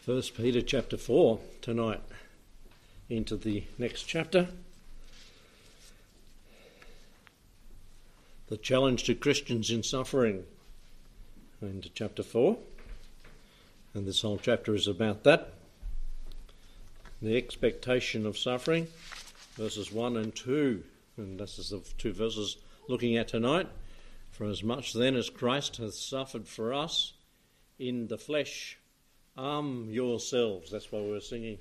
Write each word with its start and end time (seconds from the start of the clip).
First 0.00 0.34
Peter 0.34 0.62
chapter 0.62 0.96
4 0.96 1.38
tonight 1.60 2.00
into 3.10 3.36
the 3.36 3.64
next 3.76 4.04
chapter. 4.04 4.48
The 8.46 8.56
challenge 8.56 9.04
to 9.04 9.14
Christians 9.14 9.70
in 9.70 9.82
suffering 9.82 10.44
into 11.60 11.90
chapter 11.90 12.22
4. 12.22 12.56
And 13.92 14.06
this 14.06 14.22
whole 14.22 14.38
chapter 14.38 14.74
is 14.74 14.86
about 14.86 15.24
that. 15.24 15.52
The 17.20 17.36
expectation 17.36 18.24
of 18.24 18.38
suffering, 18.38 18.88
verses 19.56 19.92
1 19.92 20.16
and 20.16 20.34
2. 20.34 20.82
And 21.18 21.38
this 21.38 21.58
is 21.58 21.70
the 21.70 21.82
two 21.98 22.14
verses 22.14 22.56
looking 22.88 23.18
at 23.18 23.28
tonight. 23.28 23.68
For 24.30 24.46
as 24.46 24.62
much 24.62 24.94
then 24.94 25.14
as 25.14 25.28
Christ 25.28 25.76
hath 25.76 25.92
suffered 25.92 26.48
for 26.48 26.72
us 26.72 27.12
in 27.78 28.08
the 28.08 28.16
flesh, 28.16 28.78
arm 29.40 29.88
yourselves. 29.90 30.70
That's 30.70 30.92
why 30.92 31.00
we 31.00 31.12
were 31.12 31.20
singing. 31.20 31.58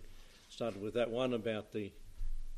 Started 0.50 0.82
with 0.82 0.96
that 0.96 1.10
one 1.10 1.34
about 1.34 1.72
the 1.72 1.92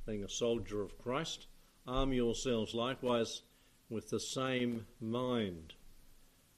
being 0.07 0.23
a 0.23 0.29
soldier 0.29 0.81
of 0.81 0.97
Christ. 0.97 1.45
Arm 1.87 2.11
yourselves 2.11 2.73
likewise 2.73 3.43
with 3.89 4.09
the 4.09 4.19
same 4.19 4.87
mind. 4.99 5.73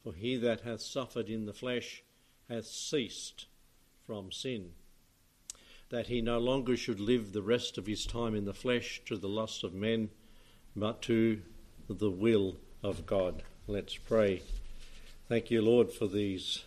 For 0.04 0.14
he 0.14 0.38
that 0.38 0.62
hath 0.62 0.82
suffered 0.82 1.30
in 1.30 1.46
the 1.46 1.54
flesh 1.54 2.04
hath 2.50 2.66
ceased 2.66 3.48
from 4.06 4.32
sin, 4.32 4.72
that 5.90 6.08
he 6.08 6.22
no 6.22 6.40
longer 6.40 6.76
should 6.76 7.00
live 7.00 7.32
the 7.32 7.42
rest 7.42 7.78
of 7.78 7.88
his 7.88 8.06
time 8.06 8.36
in 8.36 8.46
the 8.46 8.54
flesh 8.54 9.02
to 9.06 9.18
the 9.18 9.30
lust 9.30 9.64
of 9.64 9.74
men, 9.74 10.10
but 10.76 11.02
to 11.04 11.42
the 11.90 12.12
will 12.12 12.58
of 12.82 13.06
God. 13.06 13.44
Let's 13.66 13.96
pray. 13.96 14.42
Thank 15.30 15.52
you, 15.52 15.62
Lord, 15.62 15.92
for 15.92 16.08
these 16.08 16.64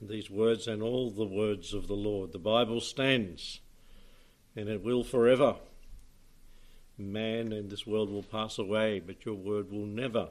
these 0.00 0.30
words 0.30 0.66
and 0.66 0.82
all 0.82 1.10
the 1.10 1.24
words 1.24 1.72
of 1.72 1.86
the 1.88 1.94
Lord. 1.94 2.32
The 2.32 2.38
Bible 2.38 2.80
stands 2.80 3.60
and 4.54 4.68
it 4.68 4.82
will 4.82 5.04
forever. 5.04 5.56
Man 6.98 7.52
and 7.52 7.70
this 7.70 7.86
world 7.86 8.10
will 8.10 8.22
pass 8.22 8.58
away, 8.58 9.00
but 9.00 9.24
your 9.24 9.34
word 9.34 9.70
will 9.70 9.86
never, 9.86 10.28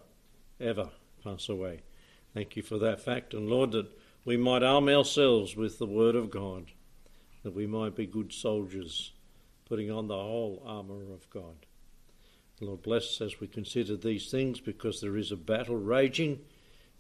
ever 0.59 0.89
pass 1.23 1.49
away. 1.49 1.81
Thank 2.33 2.55
you 2.55 2.63
for 2.63 2.77
that 2.77 3.01
fact. 3.01 3.33
And 3.33 3.49
Lord, 3.49 3.71
that 3.71 3.87
we 4.23 4.37
might 4.37 4.63
arm 4.63 4.87
ourselves 4.87 5.55
with 5.55 5.79
the 5.79 5.87
word 5.87 6.15
of 6.15 6.29
God, 6.29 6.71
that 7.43 7.55
we 7.55 7.65
might 7.65 7.95
be 7.95 8.05
good 8.05 8.31
soldiers, 8.31 9.11
putting 9.65 9.89
on 9.89 10.07
the 10.07 10.15
whole 10.15 10.61
armour 10.65 11.01
of 11.13 11.29
God. 11.29 11.65
Lord, 12.61 12.83
bless 12.83 13.05
us 13.05 13.21
as 13.21 13.39
we 13.39 13.47
consider 13.47 13.97
these 13.97 14.29
things 14.29 14.59
because 14.59 15.01
there 15.01 15.17
is 15.17 15.31
a 15.31 15.35
battle 15.35 15.77
raging 15.77 16.41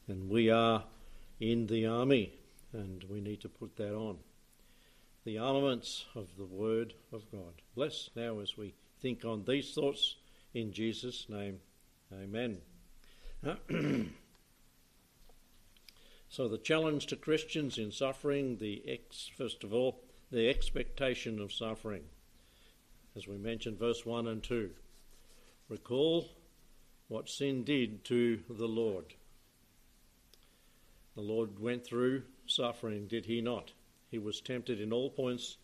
and 0.07 0.27
we 0.27 0.49
are 0.49 0.85
in 1.41 1.65
the 1.65 1.87
army, 1.87 2.31
and 2.71 3.03
we 3.09 3.19
need 3.19 3.41
to 3.41 3.49
put 3.49 3.75
that 3.75 3.93
on. 3.93 4.19
The 5.25 5.39
armaments 5.39 6.05
of 6.15 6.27
the 6.37 6.45
Word 6.45 6.93
of 7.11 7.29
God. 7.31 7.61
Bless 7.75 8.11
now 8.15 8.39
as 8.39 8.57
we 8.57 8.75
think 9.01 9.25
on 9.25 9.43
these 9.45 9.73
thoughts 9.73 10.15
in 10.53 10.71
Jesus' 10.71 11.27
name. 11.27 11.59
Amen. 12.13 12.59
so, 16.29 16.47
the 16.47 16.59
challenge 16.59 17.07
to 17.07 17.15
Christians 17.15 17.79
in 17.79 17.91
suffering, 17.91 18.57
the 18.57 18.83
ex, 18.87 19.31
first 19.35 19.63
of 19.63 19.73
all, 19.73 20.03
the 20.31 20.47
expectation 20.47 21.39
of 21.39 21.51
suffering. 21.51 22.03
As 23.15 23.27
we 23.27 23.37
mentioned, 23.37 23.79
verse 23.79 24.05
1 24.05 24.27
and 24.27 24.43
2. 24.43 24.69
Recall 25.69 26.29
what 27.07 27.29
sin 27.29 27.63
did 27.63 28.05
to 28.05 28.41
the 28.47 28.67
Lord. 28.67 29.15
The 31.15 31.21
Lord 31.21 31.59
went 31.59 31.85
through 31.85 32.23
suffering, 32.45 33.07
did 33.07 33.25
he 33.25 33.41
not? 33.41 33.73
He 34.09 34.17
was 34.17 34.41
tempted 34.41 34.79
in 34.79 34.93
all 34.93 35.09
points, 35.09 35.57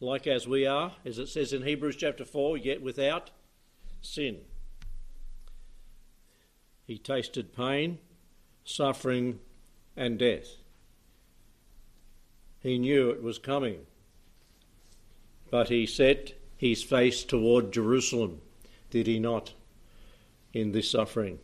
like 0.00 0.26
as 0.26 0.46
we 0.46 0.66
are, 0.66 0.92
as 1.04 1.18
it 1.18 1.28
says 1.28 1.52
in 1.52 1.62
Hebrews 1.62 1.96
chapter 1.96 2.24
4, 2.24 2.58
yet 2.58 2.82
without 2.82 3.30
sin. 4.00 4.38
He 6.84 6.98
tasted 6.98 7.54
pain, 7.54 7.98
suffering, 8.64 9.40
and 9.96 10.18
death. 10.18 10.56
He 12.60 12.78
knew 12.78 13.10
it 13.10 13.22
was 13.22 13.38
coming, 13.38 13.80
but 15.50 15.68
he 15.68 15.86
set 15.86 16.34
his 16.56 16.82
face 16.82 17.22
toward 17.22 17.72
Jerusalem, 17.72 18.40
did 18.90 19.06
he 19.06 19.18
not, 19.18 19.52
in 20.52 20.72
this 20.72 20.90
suffering? 20.90 21.38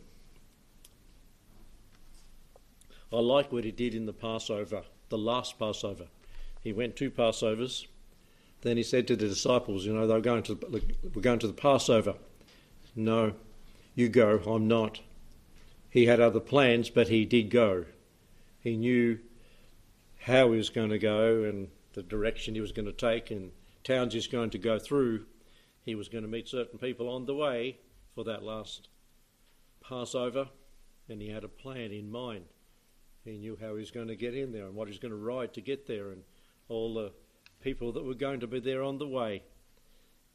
I 3.13 3.19
like 3.19 3.51
what 3.51 3.63
he 3.63 3.71
did 3.71 3.93
in 3.93 4.07
the 4.07 4.13
Passover, 4.13 4.83
the 5.09 5.17
last 5.17 5.59
Passover. 5.59 6.07
He 6.61 6.73
went 6.73 6.95
two 6.95 7.11
Passovers. 7.11 7.85
Then 8.61 8.77
he 8.77 8.83
said 8.83 9.07
to 9.07 9.15
the 9.15 9.27
disciples, 9.27 9.85
you 9.85 9.93
know, 9.93 10.07
they 10.07 10.13
were 10.13 10.21
going 10.21 10.43
to 10.43 10.57
we're 11.13 11.21
going 11.21 11.39
to 11.39 11.47
the 11.47 11.53
Passover. 11.53 12.15
No, 12.95 13.33
you 13.93 14.09
go, 14.09 14.39
I'm 14.47 14.67
not. 14.67 15.01
He 15.89 16.07
had 16.07 16.19
other 16.19 16.39
plans, 16.39 16.89
but 16.89 17.09
he 17.09 17.25
did 17.25 17.51
go. 17.51 17.85
He 18.61 18.77
knew 18.77 19.19
how 20.21 20.51
he 20.51 20.57
was 20.57 20.69
going 20.69 20.89
to 20.89 20.97
go 20.97 21.43
and 21.43 21.67
the 21.93 22.01
direction 22.01 22.55
he 22.55 22.61
was 22.61 22.71
going 22.71 22.85
to 22.85 22.93
take 22.93 23.29
and 23.29 23.51
towns 23.83 24.13
he's 24.13 24.27
going 24.27 24.49
to 24.51 24.57
go 24.57 24.79
through. 24.79 25.25
He 25.83 25.93
was 25.93 26.07
going 26.07 26.23
to 26.23 26.29
meet 26.29 26.47
certain 26.47 26.79
people 26.79 27.09
on 27.09 27.25
the 27.25 27.35
way 27.35 27.77
for 28.15 28.23
that 28.23 28.41
last 28.41 28.87
Passover, 29.87 30.47
and 31.09 31.21
he 31.21 31.29
had 31.29 31.43
a 31.43 31.49
plan 31.49 31.91
in 31.91 32.09
mind. 32.09 32.45
He 33.23 33.37
knew 33.37 33.57
how 33.59 33.69
he 33.69 33.79
was 33.79 33.91
going 33.91 34.09
to 34.09 34.15
get 34.15 34.35
in 34.35 34.51
there 34.51 34.65
and 34.65 34.75
what 34.75 34.87
he 34.87 34.91
was 34.91 34.99
going 34.99 35.13
to 35.13 35.17
ride 35.17 35.53
to 35.53 35.61
get 35.61 35.87
there, 35.87 36.11
and 36.11 36.23
all 36.67 36.93
the 36.93 37.11
people 37.61 37.93
that 37.93 38.03
were 38.03 38.13
going 38.13 38.41
to 38.41 38.47
be 38.47 38.59
there 38.59 38.83
on 38.83 38.97
the 38.97 39.07
way. 39.07 39.43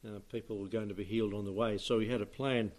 Uh, 0.07 0.21
people 0.33 0.59
were 0.59 0.69
going 0.69 0.89
to 0.89 0.95
be 0.95 1.05
healed 1.05 1.35
on 1.35 1.45
the 1.45 1.53
way. 1.53 1.77
So 1.77 1.99
he 1.99 2.09
had 2.09 2.23
a 2.23 2.27
plan 2.27 2.73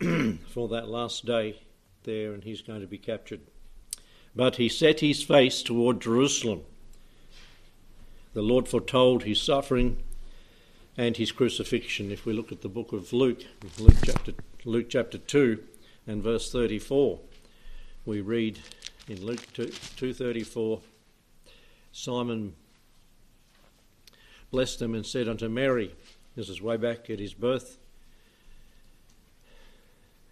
for 0.48 0.68
that 0.68 0.88
last 0.88 1.26
day 1.26 1.60
there, 2.04 2.32
and 2.32 2.44
he's 2.44 2.62
going 2.62 2.80
to 2.80 2.86
be 2.86 2.98
captured. 2.98 3.40
But 4.34 4.56
he 4.56 4.68
set 4.68 5.00
his 5.00 5.22
face 5.22 5.62
toward 5.62 6.00
Jerusalem. 6.00 6.62
The 8.32 8.42
Lord 8.42 8.68
foretold 8.68 9.24
his 9.24 9.42
suffering 9.42 9.98
and 10.96 11.16
his 11.16 11.32
crucifixion. 11.32 12.10
If 12.10 12.24
we 12.24 12.32
look 12.32 12.52
at 12.52 12.62
the 12.62 12.68
book 12.68 12.92
of 12.92 13.12
Luke, 13.12 13.42
Luke 13.78 13.96
chapter, 14.04 14.32
Luke 14.64 14.88
chapter 14.88 15.18
2 15.18 15.62
and 16.06 16.22
verse 16.22 16.50
34, 16.50 17.18
we 18.06 18.20
read 18.20 18.60
in 19.10 19.26
Luke 19.26 19.44
2.34, 19.54 20.80
Simeon 21.90 22.54
blessed 24.52 24.78
them 24.78 24.94
and 24.94 25.04
said 25.04 25.26
unto 25.26 25.48
Mary, 25.48 25.92
this 26.36 26.48
is 26.48 26.62
way 26.62 26.76
back 26.76 27.10
at 27.10 27.18
his 27.18 27.34
birth, 27.34 27.78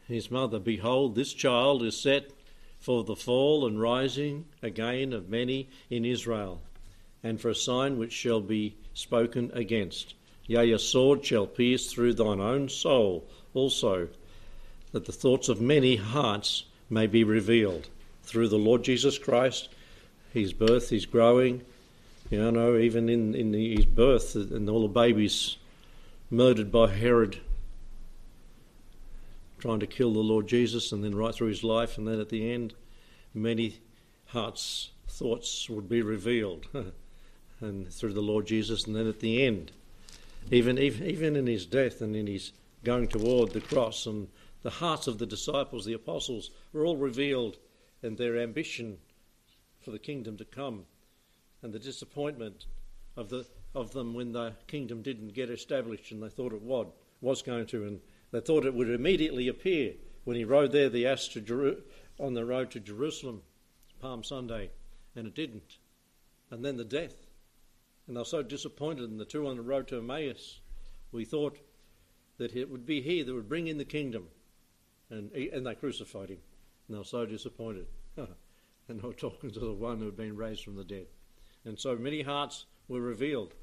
his 0.06 0.31
mother, 0.31 0.61
Behold, 0.61 1.16
this 1.16 1.33
child 1.33 1.83
is 1.83 2.00
set 2.00 2.31
for 2.78 3.03
the 3.03 3.16
fall 3.16 3.66
and 3.66 3.81
rising 3.81 4.44
again 4.62 5.12
of 5.12 5.28
many 5.28 5.69
in 5.91 6.05
Israel, 6.05 6.62
and 7.25 7.41
for 7.41 7.49
a 7.49 7.56
sign 7.56 7.99
which 7.99 8.12
shall 8.12 8.41
be 8.41 8.77
spoken 8.95 9.50
against. 9.55 10.15
Yea, 10.47 10.71
a 10.71 10.78
sword 10.78 11.25
shall 11.25 11.49
pierce 11.49 11.93
through 11.93 12.15
thine 12.15 12.41
own 12.41 12.69
soul 12.69 13.27
also, 13.55 14.09
that 14.93 15.05
the 15.05 15.12
thoughts 15.12 15.49
of 15.49 15.60
many 15.60 15.97
hearts 15.97 16.62
may 16.89 17.09
be 17.09 17.25
revealed 17.25 17.89
through 18.28 18.49
the 18.49 18.59
Lord 18.59 18.84
Jesus 18.84 19.19
Christ, 19.19 19.71
his 20.33 20.53
birth, 20.53 20.91
his 20.91 21.06
growing, 21.06 21.62
you 22.31 22.50
know, 22.53 22.77
even 22.77 23.09
in, 23.09 23.34
in 23.34 23.53
his 23.53 23.87
birth 23.87 24.34
and 24.34 24.69
all 24.69 24.83
the 24.83 24.89
babies 24.89 25.56
murdered 26.31 26.71
by 26.71 26.89
Herod 26.89 27.41
trying 29.59 29.81
to 29.81 29.87
kill 29.87 30.12
the 30.12 30.21
Lord 30.21 30.47
Jesus, 30.47 30.93
and 30.93 31.03
then 31.03 31.15
right 31.15 31.34
through 31.34 31.49
his 31.49 31.65
life, 31.65 31.99
and 31.99 32.06
then 32.06 32.21
at 32.21 32.28
the 32.28 32.50
end, 32.50 32.75
many 33.34 33.81
hearts' 34.27 34.91
thoughts 35.09 35.69
would 35.69 35.89
be 35.89 36.00
revealed, 36.00 36.66
and 37.60 37.92
through 37.92 38.13
the 38.13 38.21
Lord 38.21 38.47
Jesus, 38.47 38.84
and 38.86 38.95
then 38.95 39.09
at 39.09 39.21
the 39.21 39.45
end, 39.45 39.72
even, 40.51 40.78
even 40.78 41.07
even 41.07 41.36
in 41.36 41.47
his 41.47 41.66
death 41.66 42.01
and 42.01 42.15
in 42.15 42.27
his 42.27 42.53
going 42.84 43.09
toward 43.09 43.51
the 43.51 43.60
cross, 43.60 44.07
and 44.07 44.28
the 44.63 44.71
hearts 44.71 45.07
of 45.07 45.19
the 45.19 45.27
disciples, 45.27 45.84
the 45.84 45.92
apostles, 45.92 46.51
were 46.72 46.86
all 46.86 46.97
revealed 46.97 47.57
and 48.03 48.16
their 48.16 48.39
ambition 48.39 48.98
for 49.80 49.91
the 49.91 49.98
kingdom 49.98 50.36
to 50.36 50.45
come 50.45 50.84
and 51.62 51.72
the 51.72 51.78
disappointment 51.78 52.66
of, 53.16 53.28
the, 53.28 53.47
of 53.74 53.92
them 53.92 54.15
when 54.15 54.33
the 54.33 54.53
kingdom 54.66 55.03
didn't 55.03 55.34
get 55.34 55.50
established 55.50 56.12
and 56.12 56.22
they 56.22 56.28
thought 56.28 56.53
it 56.53 56.62
would, 56.62 56.89
was 57.21 57.42
going 57.42 57.66
to, 57.66 57.84
and 57.84 58.00
they 58.30 58.41
thought 58.41 58.65
it 58.65 58.74
would 58.74 58.91
immediately 58.91 59.48
appear 59.48 59.95
when 60.24 60.36
he 60.36 60.45
rode 60.45 60.72
there 60.72 60.89
the 60.89 61.06
ass 61.06 61.27
to 61.28 61.41
Jeru- 61.41 61.83
on 62.21 62.34
the 62.34 62.45
road 62.45 62.71
to 62.72 62.80
Jerusalem, 62.80 63.42
Palm 64.00 64.22
Sunday, 64.22 64.71
and 65.16 65.27
it 65.27 65.34
didn't. 65.34 65.78
And 66.50 66.65
then 66.65 66.77
the 66.77 66.84
death. 66.84 67.27
And 68.06 68.16
they 68.16 68.21
were 68.21 68.24
so 68.24 68.42
disappointed, 68.42 69.10
and 69.10 69.21
the 69.21 69.24
two 69.24 69.47
on 69.47 69.56
the 69.56 69.62
road 69.62 69.89
to 69.89 69.98
Emmaus, 69.98 70.60
we 71.12 71.24
thought 71.24 71.59
that 72.39 72.54
it 72.54 72.71
would 72.71 72.86
be 72.86 73.00
he 73.00 73.22
that 73.22 73.34
would 73.34 73.48
bring 73.48 73.68
in 73.68 73.78
the 73.78 73.84
kingdom. 73.84 74.28
And, 75.10 75.33
and 75.33 75.66
they 75.66 75.74
crucified 75.74 76.30
him. 76.30 76.39
And 76.88 76.94
they 76.94 76.98
were 76.98 77.04
so 77.04 77.26
disappointed. 77.26 77.86
and 78.16 78.28
they 78.88 79.06
were 79.06 79.12
talking 79.12 79.50
to 79.50 79.60
the 79.60 79.72
one 79.72 79.98
who 79.98 80.06
had 80.06 80.16
been 80.16 80.36
raised 80.36 80.64
from 80.64 80.76
the 80.76 80.84
dead. 80.84 81.06
And 81.64 81.78
so 81.78 81.94
many 81.96 82.22
hearts 82.22 82.64
were 82.88 83.00
revealed 83.00 83.54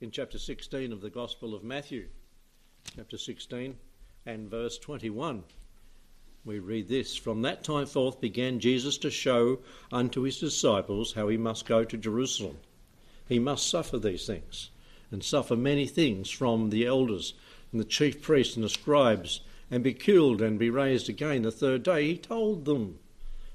in 0.00 0.10
chapter 0.10 0.38
16 0.38 0.92
of 0.92 1.00
the 1.00 1.10
Gospel 1.10 1.54
of 1.54 1.62
Matthew. 1.62 2.08
Chapter 2.96 3.16
16 3.16 3.76
and 4.26 4.50
verse 4.50 4.78
21. 4.78 5.44
We 6.44 6.58
read 6.58 6.88
this 6.88 7.14
From 7.16 7.42
that 7.42 7.62
time 7.62 7.86
forth 7.86 8.20
began 8.20 8.58
Jesus 8.58 8.98
to 8.98 9.10
show 9.10 9.60
unto 9.92 10.22
his 10.22 10.40
disciples 10.40 11.12
how 11.12 11.28
he 11.28 11.36
must 11.36 11.66
go 11.66 11.84
to 11.84 11.96
Jerusalem. 11.96 12.58
He 13.28 13.38
must 13.38 13.68
suffer 13.68 13.96
these 13.96 14.26
things, 14.26 14.70
and 15.12 15.22
suffer 15.22 15.54
many 15.54 15.86
things 15.86 16.30
from 16.30 16.70
the 16.70 16.84
elders 16.84 17.34
and 17.70 17.80
the 17.80 17.84
chief 17.84 18.20
priests 18.20 18.56
and 18.56 18.64
the 18.64 18.68
scribes, 18.68 19.40
and 19.72 19.82
be 19.82 19.94
killed 19.94 20.42
and 20.42 20.58
be 20.58 20.68
raised 20.68 21.08
again 21.08 21.40
the 21.40 21.50
third 21.50 21.82
day. 21.82 22.06
He 22.06 22.18
told 22.18 22.66
them. 22.66 22.98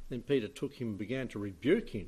Then 0.10 0.24
Peter 0.24 0.48
took 0.48 0.74
him 0.74 0.90
and 0.90 0.98
began 0.98 1.28
to 1.28 1.40
rebuke 1.40 1.90
him, 1.90 2.08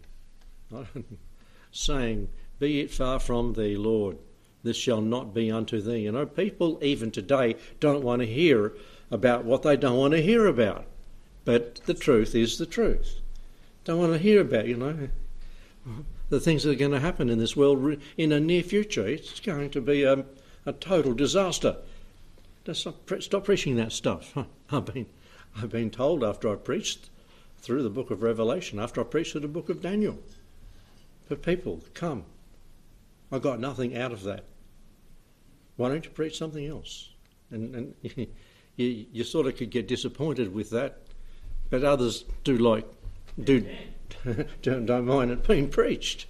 saying, 1.72 2.30
Be 2.58 2.80
it 2.80 2.90
far 2.92 3.20
from 3.20 3.54
thee, 3.54 3.78
Lord. 3.78 4.18
This 4.64 4.78
shall 4.78 5.02
not 5.02 5.34
be 5.34 5.52
unto 5.52 5.80
thee. 5.80 6.00
You 6.00 6.12
know, 6.12 6.26
people 6.26 6.80
even 6.82 7.12
today 7.12 7.56
don't 7.80 8.04
want 8.04 8.22
to 8.22 8.26
hear 8.26 8.74
about 9.12 9.46
what 9.46 9.62
they 9.62 9.78
don't 9.78 9.98
want 9.98 10.14
to 10.14 10.22
hear 10.22 10.48
about. 10.48 10.86
But 11.46 11.76
the 11.86 11.94
truth 11.94 12.34
is 12.34 12.58
the 12.58 12.66
truth. 12.66 13.20
Don't 13.84 14.00
want 14.00 14.14
to 14.14 14.20
hear 14.20 14.42
about, 14.42 14.68
you 14.68 14.76
know, 14.76 15.10
the 16.30 16.40
things 16.40 16.64
that 16.64 16.72
are 16.72 16.76
going 16.76 16.92
to 16.92 17.00
happen 17.00 17.30
in 17.30 17.38
this 17.38 17.56
world 17.56 17.98
in 18.18 18.32
a 18.32 18.40
near 18.40 18.64
future. 18.64 19.08
It's 19.08 19.40
going 19.40 19.70
to 19.72 19.82
be 19.82 20.04
a, 20.04 20.26
a 20.66 20.74
total 20.74 21.14
disaster. 21.14 21.78
Stop, 22.74 23.44
preaching 23.44 23.75
that 23.77 23.92
stuff. 23.92 24.38
I've 24.71 24.86
been, 24.86 25.06
I've 25.56 25.69
been 25.69 25.89
told 25.89 26.24
after 26.24 26.51
I 26.51 26.56
preached 26.56 27.10
through 27.60 27.83
the 27.83 27.89
book 27.89 28.12
of 28.12 28.21
Revelation, 28.21 28.80
after 28.80 29.01
I 29.01 29.04
preached 29.04 29.33
through 29.33 29.42
the 29.42 29.48
book 29.48 29.69
of 29.69 29.81
Daniel, 29.81 30.18
for 31.27 31.36
people, 31.36 31.81
come. 31.94 32.25
I 33.31 33.39
got 33.39 33.60
nothing 33.60 33.95
out 33.95 34.12
of 34.12 34.24
that. 34.24 34.45
Why 35.75 35.89
don't 35.89 36.04
you 36.04 36.12
preach 36.12 36.38
something 36.38 36.66
else? 36.66 37.10
And, 37.51 37.75
and 37.75 37.95
you, 38.75 39.06
you 39.12 39.24
sort 39.24 39.48
of 39.48 39.56
could 39.56 39.69
get 39.69 39.88
disappointed 39.88 40.54
with 40.54 40.69
that, 40.71 40.98
but 41.69 41.83
others 41.83 42.25
do 42.44 42.57
like 42.57 42.86
do 43.44 43.66
don't, 44.62 44.86
don't 44.86 45.06
mind 45.06 45.31
it 45.31 45.48
being 45.48 45.69
preached. 45.69 46.25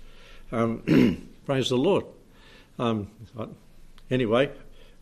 Um, 0.51 1.30
praise 1.45 1.69
the 1.69 1.77
Lord. 1.77 2.06
Um, 2.77 3.09
anyway, 4.09 4.51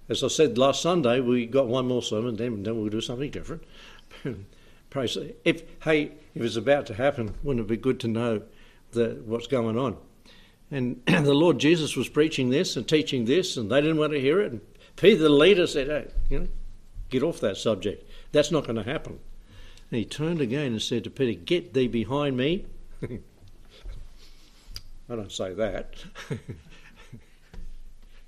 as 0.09 0.24
I 0.24 0.27
said 0.27 0.57
last 0.57 0.81
Sunday, 0.81 1.19
we 1.19 1.45
got 1.45 1.68
one 1.68 1.88
more 1.88 2.01
sermon, 2.01 2.36
then, 2.36 2.63
then 2.63 2.80
we'll 2.80 2.89
do 2.89 3.01
something 3.01 3.31
different. 3.31 3.63
praise. 4.89 5.18
If 5.44 5.63
hey, 5.83 6.13
if 6.33 6.42
it's 6.42 6.56
about 6.56 6.86
to 6.88 6.94
happen, 6.94 7.36
wouldn't 7.44 7.65
it 7.65 7.69
be 7.69 7.77
good 7.77 8.00
to 8.01 8.07
know 8.07 8.42
the, 8.92 9.21
what's 9.25 9.48
going 9.48 9.77
on? 9.77 9.98
And 10.71 11.01
the 11.06 11.33
Lord 11.33 11.59
Jesus 11.59 11.95
was 11.95 12.09
preaching 12.09 12.50
this 12.50 12.77
and 12.77 12.88
teaching 12.88 13.25
this, 13.25 13.57
and 13.57 13.71
they 13.71 13.81
didn't 13.81 13.98
want 13.98 14.13
to 14.13 14.21
hear 14.21 14.42
it. 14.42 14.51
And 14.51 14.62
Peter, 14.95 15.24
the 15.24 15.30
leader, 15.30 15.68
said, 15.68 15.88
"Hey, 15.88 16.07
you 16.30 16.39
know, 16.39 16.48
Get 17.09 17.24
off 17.24 17.39
that 17.39 17.57
subject. 17.57 18.07
That's 18.31 18.51
not 18.51 18.65
going 18.65 18.75
to 18.75 18.83
happen. 18.83 19.19
And 19.89 20.00
he 20.00 20.06
turned 20.06 20.42
again 20.42 20.74
and 20.74 20.81
said 20.81 21.06
to 21.06 21.09
Peter, 21.09 21.39
Get 21.39 21.74
thee 21.74 21.88
behind 21.88 22.36
me. 22.36 22.65
I 25.09 25.15
don't 25.15 25.31
say 25.31 25.54
that. 25.54 25.95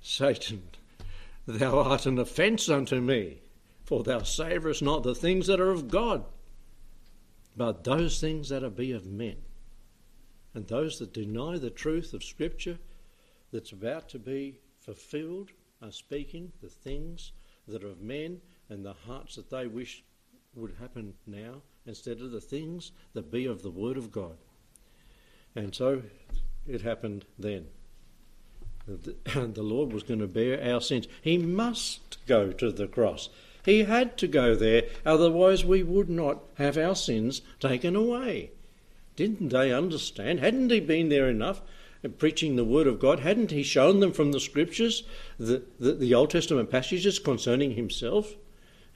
Satan, 0.00 0.62
thou 1.46 1.78
art 1.78 2.06
an 2.06 2.18
offence 2.18 2.68
unto 2.68 3.00
me, 3.00 3.42
for 3.84 4.02
thou 4.02 4.22
savourest 4.22 4.82
not 4.82 5.02
the 5.02 5.14
things 5.14 5.46
that 5.46 5.60
are 5.60 5.70
of 5.70 5.88
God, 5.88 6.24
but 7.56 7.84
those 7.84 8.20
things 8.20 8.48
that 8.48 8.62
are 8.62 8.70
be 8.70 8.92
of 8.92 9.06
men. 9.06 9.36
And 10.54 10.66
those 10.66 10.98
that 10.98 11.12
deny 11.12 11.58
the 11.58 11.70
truth 11.70 12.12
of 12.12 12.24
Scripture 12.24 12.78
that's 13.52 13.72
about 13.72 14.08
to 14.10 14.18
be 14.18 14.58
fulfilled 14.80 15.50
are 15.82 15.92
speaking 15.92 16.52
the 16.62 16.68
things 16.68 17.32
that 17.68 17.84
are 17.84 17.88
of 17.88 18.00
men 18.00 18.40
and 18.68 18.84
the 18.84 18.94
hearts 19.06 19.36
that 19.36 19.50
they 19.50 19.66
wish 19.66 20.04
would 20.54 20.74
happen 20.80 21.14
now 21.26 21.62
instead 21.86 22.20
of 22.20 22.32
the 22.32 22.40
things 22.40 22.92
that 23.14 23.30
be 23.30 23.46
of 23.46 23.62
the 23.62 23.70
Word 23.70 23.96
of 23.96 24.10
God. 24.10 24.36
And 25.54 25.74
so 25.74 26.02
it 26.66 26.82
happened 26.82 27.24
then. 27.38 27.66
The 28.86 29.62
Lord 29.62 29.92
was 29.92 30.02
going 30.02 30.20
to 30.20 30.26
bear 30.26 30.62
our 30.62 30.80
sins. 30.80 31.06
He 31.22 31.38
must 31.38 32.18
go 32.26 32.52
to 32.52 32.72
the 32.72 32.86
cross. 32.86 33.28
He 33.64 33.84
had 33.84 34.16
to 34.18 34.26
go 34.26 34.54
there, 34.54 34.84
otherwise, 35.04 35.64
we 35.64 35.82
would 35.82 36.08
not 36.08 36.42
have 36.54 36.78
our 36.78 36.96
sins 36.96 37.42
taken 37.58 37.94
away. 37.94 38.50
Didn't 39.16 39.50
they 39.50 39.72
understand? 39.72 40.40
Hadn't 40.40 40.70
He 40.70 40.80
been 40.80 41.10
there 41.10 41.28
enough 41.28 41.60
uh, 42.02 42.08
preaching 42.08 42.56
the 42.56 42.64
Word 42.64 42.86
of 42.86 42.98
God? 42.98 43.20
Hadn't 43.20 43.50
He 43.50 43.62
shown 43.62 44.00
them 44.00 44.12
from 44.12 44.32
the 44.32 44.40
Scriptures 44.40 45.02
the, 45.38 45.62
the, 45.78 45.92
the 45.92 46.14
Old 46.14 46.30
Testament 46.30 46.70
passages 46.70 47.18
concerning 47.18 47.72
Himself? 47.72 48.34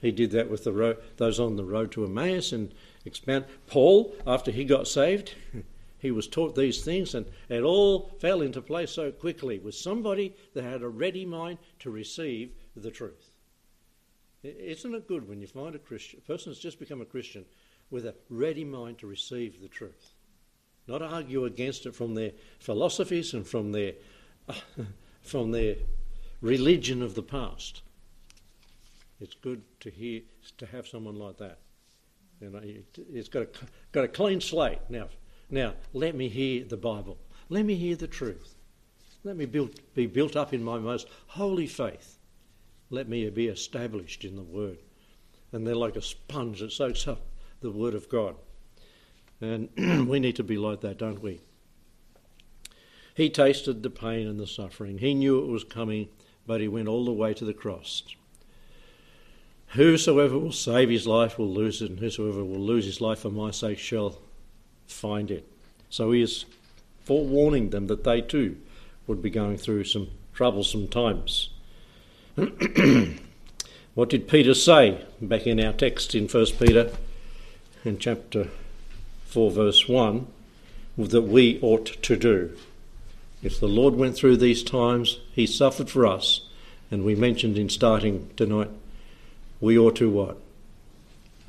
He 0.01 0.11
did 0.11 0.31
that 0.31 0.49
with 0.49 0.63
the 0.63 0.97
those 1.17 1.39
on 1.39 1.55
the 1.55 1.63
road 1.63 1.91
to 1.91 2.03
Emmaus 2.03 2.51
and 2.51 2.73
expound. 3.05 3.45
Paul, 3.67 4.15
after 4.25 4.51
he 4.51 4.63
got 4.63 4.87
saved, 4.87 5.35
he 6.05 6.11
was 6.11 6.27
taught 6.27 6.55
these 6.55 6.83
things 6.83 7.15
and 7.15 7.25
it 7.49 7.63
all 7.63 8.11
fell 8.19 8.41
into 8.41 8.61
place 8.61 8.91
so 8.91 9.11
quickly 9.11 9.57
with 9.57 9.73
somebody 9.73 10.35
that 10.53 10.63
had 10.63 10.83
a 10.83 10.87
ready 10.87 11.25
mind 11.25 11.57
to 11.79 11.89
receive 11.89 12.51
the 12.75 12.91
truth. 12.91 13.31
Isn't 14.43 14.93
it 14.93 15.07
good 15.07 15.27
when 15.27 15.41
you 15.41 15.47
find 15.47 15.73
a 15.73 15.79
Christian, 15.79 16.21
a 16.23 16.27
person 16.27 16.51
that's 16.51 16.61
just 16.61 16.79
become 16.79 17.01
a 17.01 17.05
Christian 17.05 17.43
with 17.89 18.05
a 18.05 18.13
ready 18.29 18.63
mind 18.63 18.99
to 18.99 19.07
receive 19.07 19.59
the 19.59 19.67
truth? 19.67 20.13
Not 20.85 21.01
argue 21.01 21.45
against 21.45 21.87
it 21.87 21.95
from 21.95 22.13
their 22.13 22.33
philosophies 22.59 23.33
and 23.33 23.47
from 23.47 23.71
their, 23.71 23.93
from 25.23 25.49
their 25.49 25.77
religion 26.39 27.01
of 27.01 27.15
the 27.15 27.23
past. 27.23 27.81
It's 29.19 29.33
good 29.33 29.63
to 29.79 29.89
hear 29.89 30.21
to 30.59 30.67
have 30.67 30.87
someone 30.87 31.15
like 31.15 31.37
that. 31.37 31.57
You 32.39 32.51
know, 32.51 32.61
it's 33.11 33.29
got 33.29 33.43
a 33.43 33.47
got 33.91 34.03
a 34.03 34.07
clean 34.09 34.39
slate. 34.39 34.81
Now, 34.89 35.07
now 35.49 35.73
let 35.93 36.15
me 36.15 36.29
hear 36.29 36.63
the 36.63 36.77
Bible. 36.77 37.17
Let 37.49 37.65
me 37.65 37.75
hear 37.75 37.95
the 37.95 38.07
truth. 38.07 38.55
Let 39.23 39.37
me 39.37 39.45
build, 39.45 39.79
be 39.93 40.05
built 40.05 40.35
up 40.35 40.53
in 40.53 40.63
my 40.63 40.77
most 40.77 41.07
holy 41.27 41.67
faith. 41.67 42.17
Let 42.89 43.07
me 43.07 43.27
be 43.29 43.47
established 43.47 44.23
in 44.23 44.35
the 44.35 44.43
Word. 44.43 44.77
And 45.51 45.65
they're 45.65 45.75
like 45.75 45.95
a 45.95 46.01
sponge 46.01 46.59
that 46.59 46.71
soaks 46.71 47.07
up 47.07 47.21
the 47.61 47.71
Word 47.71 47.95
of 47.95 48.09
God. 48.09 48.35
And 49.41 49.69
we 50.07 50.19
need 50.19 50.35
to 50.35 50.43
be 50.43 50.57
like 50.57 50.81
that, 50.81 50.97
don't 50.97 51.21
we? 51.21 51.41
He 53.15 53.29
tasted 53.29 53.81
the 53.81 53.89
pain 53.89 54.27
and 54.27 54.39
the 54.39 54.47
suffering. 54.47 54.97
He 54.97 55.13
knew 55.13 55.39
it 55.39 55.47
was 55.47 55.63
coming, 55.63 56.09
but 56.45 56.61
he 56.61 56.67
went 56.67 56.87
all 56.87 57.05
the 57.05 57.13
way 57.13 57.33
to 57.33 57.45
the 57.45 57.53
cross. 57.53 58.03
Whosoever 59.69 60.37
will 60.37 60.51
save 60.51 60.89
his 60.89 61.07
life 61.07 61.39
will 61.39 61.51
lose 61.51 61.81
it, 61.81 61.89
and 61.89 61.99
whosoever 61.99 62.43
will 62.43 62.59
lose 62.59 62.85
his 62.85 63.01
life 63.01 63.19
for 63.19 63.31
my 63.31 63.51
sake 63.51 63.79
shall 63.79 64.19
find 64.87 65.31
it. 65.31 65.47
So 65.89 66.11
he 66.11 66.21
is 66.21 66.45
forewarning 67.03 67.69
them 67.69 67.87
that 67.87 68.03
they 68.03 68.21
too 68.21 68.57
would 69.07 69.21
be 69.21 69.29
going 69.29 69.57
through 69.57 69.83
some 69.83 70.09
troublesome 70.33 70.87
times. 70.87 71.49
what 73.93 74.09
did 74.09 74.27
Peter 74.27 74.53
say 74.53 75.01
back 75.21 75.47
in 75.47 75.59
our 75.59 75.73
text 75.73 76.15
in 76.15 76.27
1 76.27 76.45
Peter 76.59 76.91
in 77.83 77.97
chapter 77.97 78.49
4, 79.27 79.51
verse 79.51 79.87
1 79.87 80.27
that 80.97 81.21
we 81.21 81.59
ought 81.61 81.85
to 82.03 82.15
do? 82.15 82.57
If 83.43 83.59
the 83.59 83.67
Lord 83.67 83.95
went 83.95 84.15
through 84.15 84.37
these 84.37 84.63
times, 84.63 85.19
he 85.31 85.45
suffered 85.45 85.89
for 85.89 86.07
us, 86.07 86.41
and 86.89 87.05
we 87.05 87.15
mentioned 87.15 87.57
in 87.57 87.69
starting 87.69 88.29
tonight 88.35 88.71
we 89.61 89.77
ought 89.77 89.95
to 89.97 90.09
what? 90.09 90.37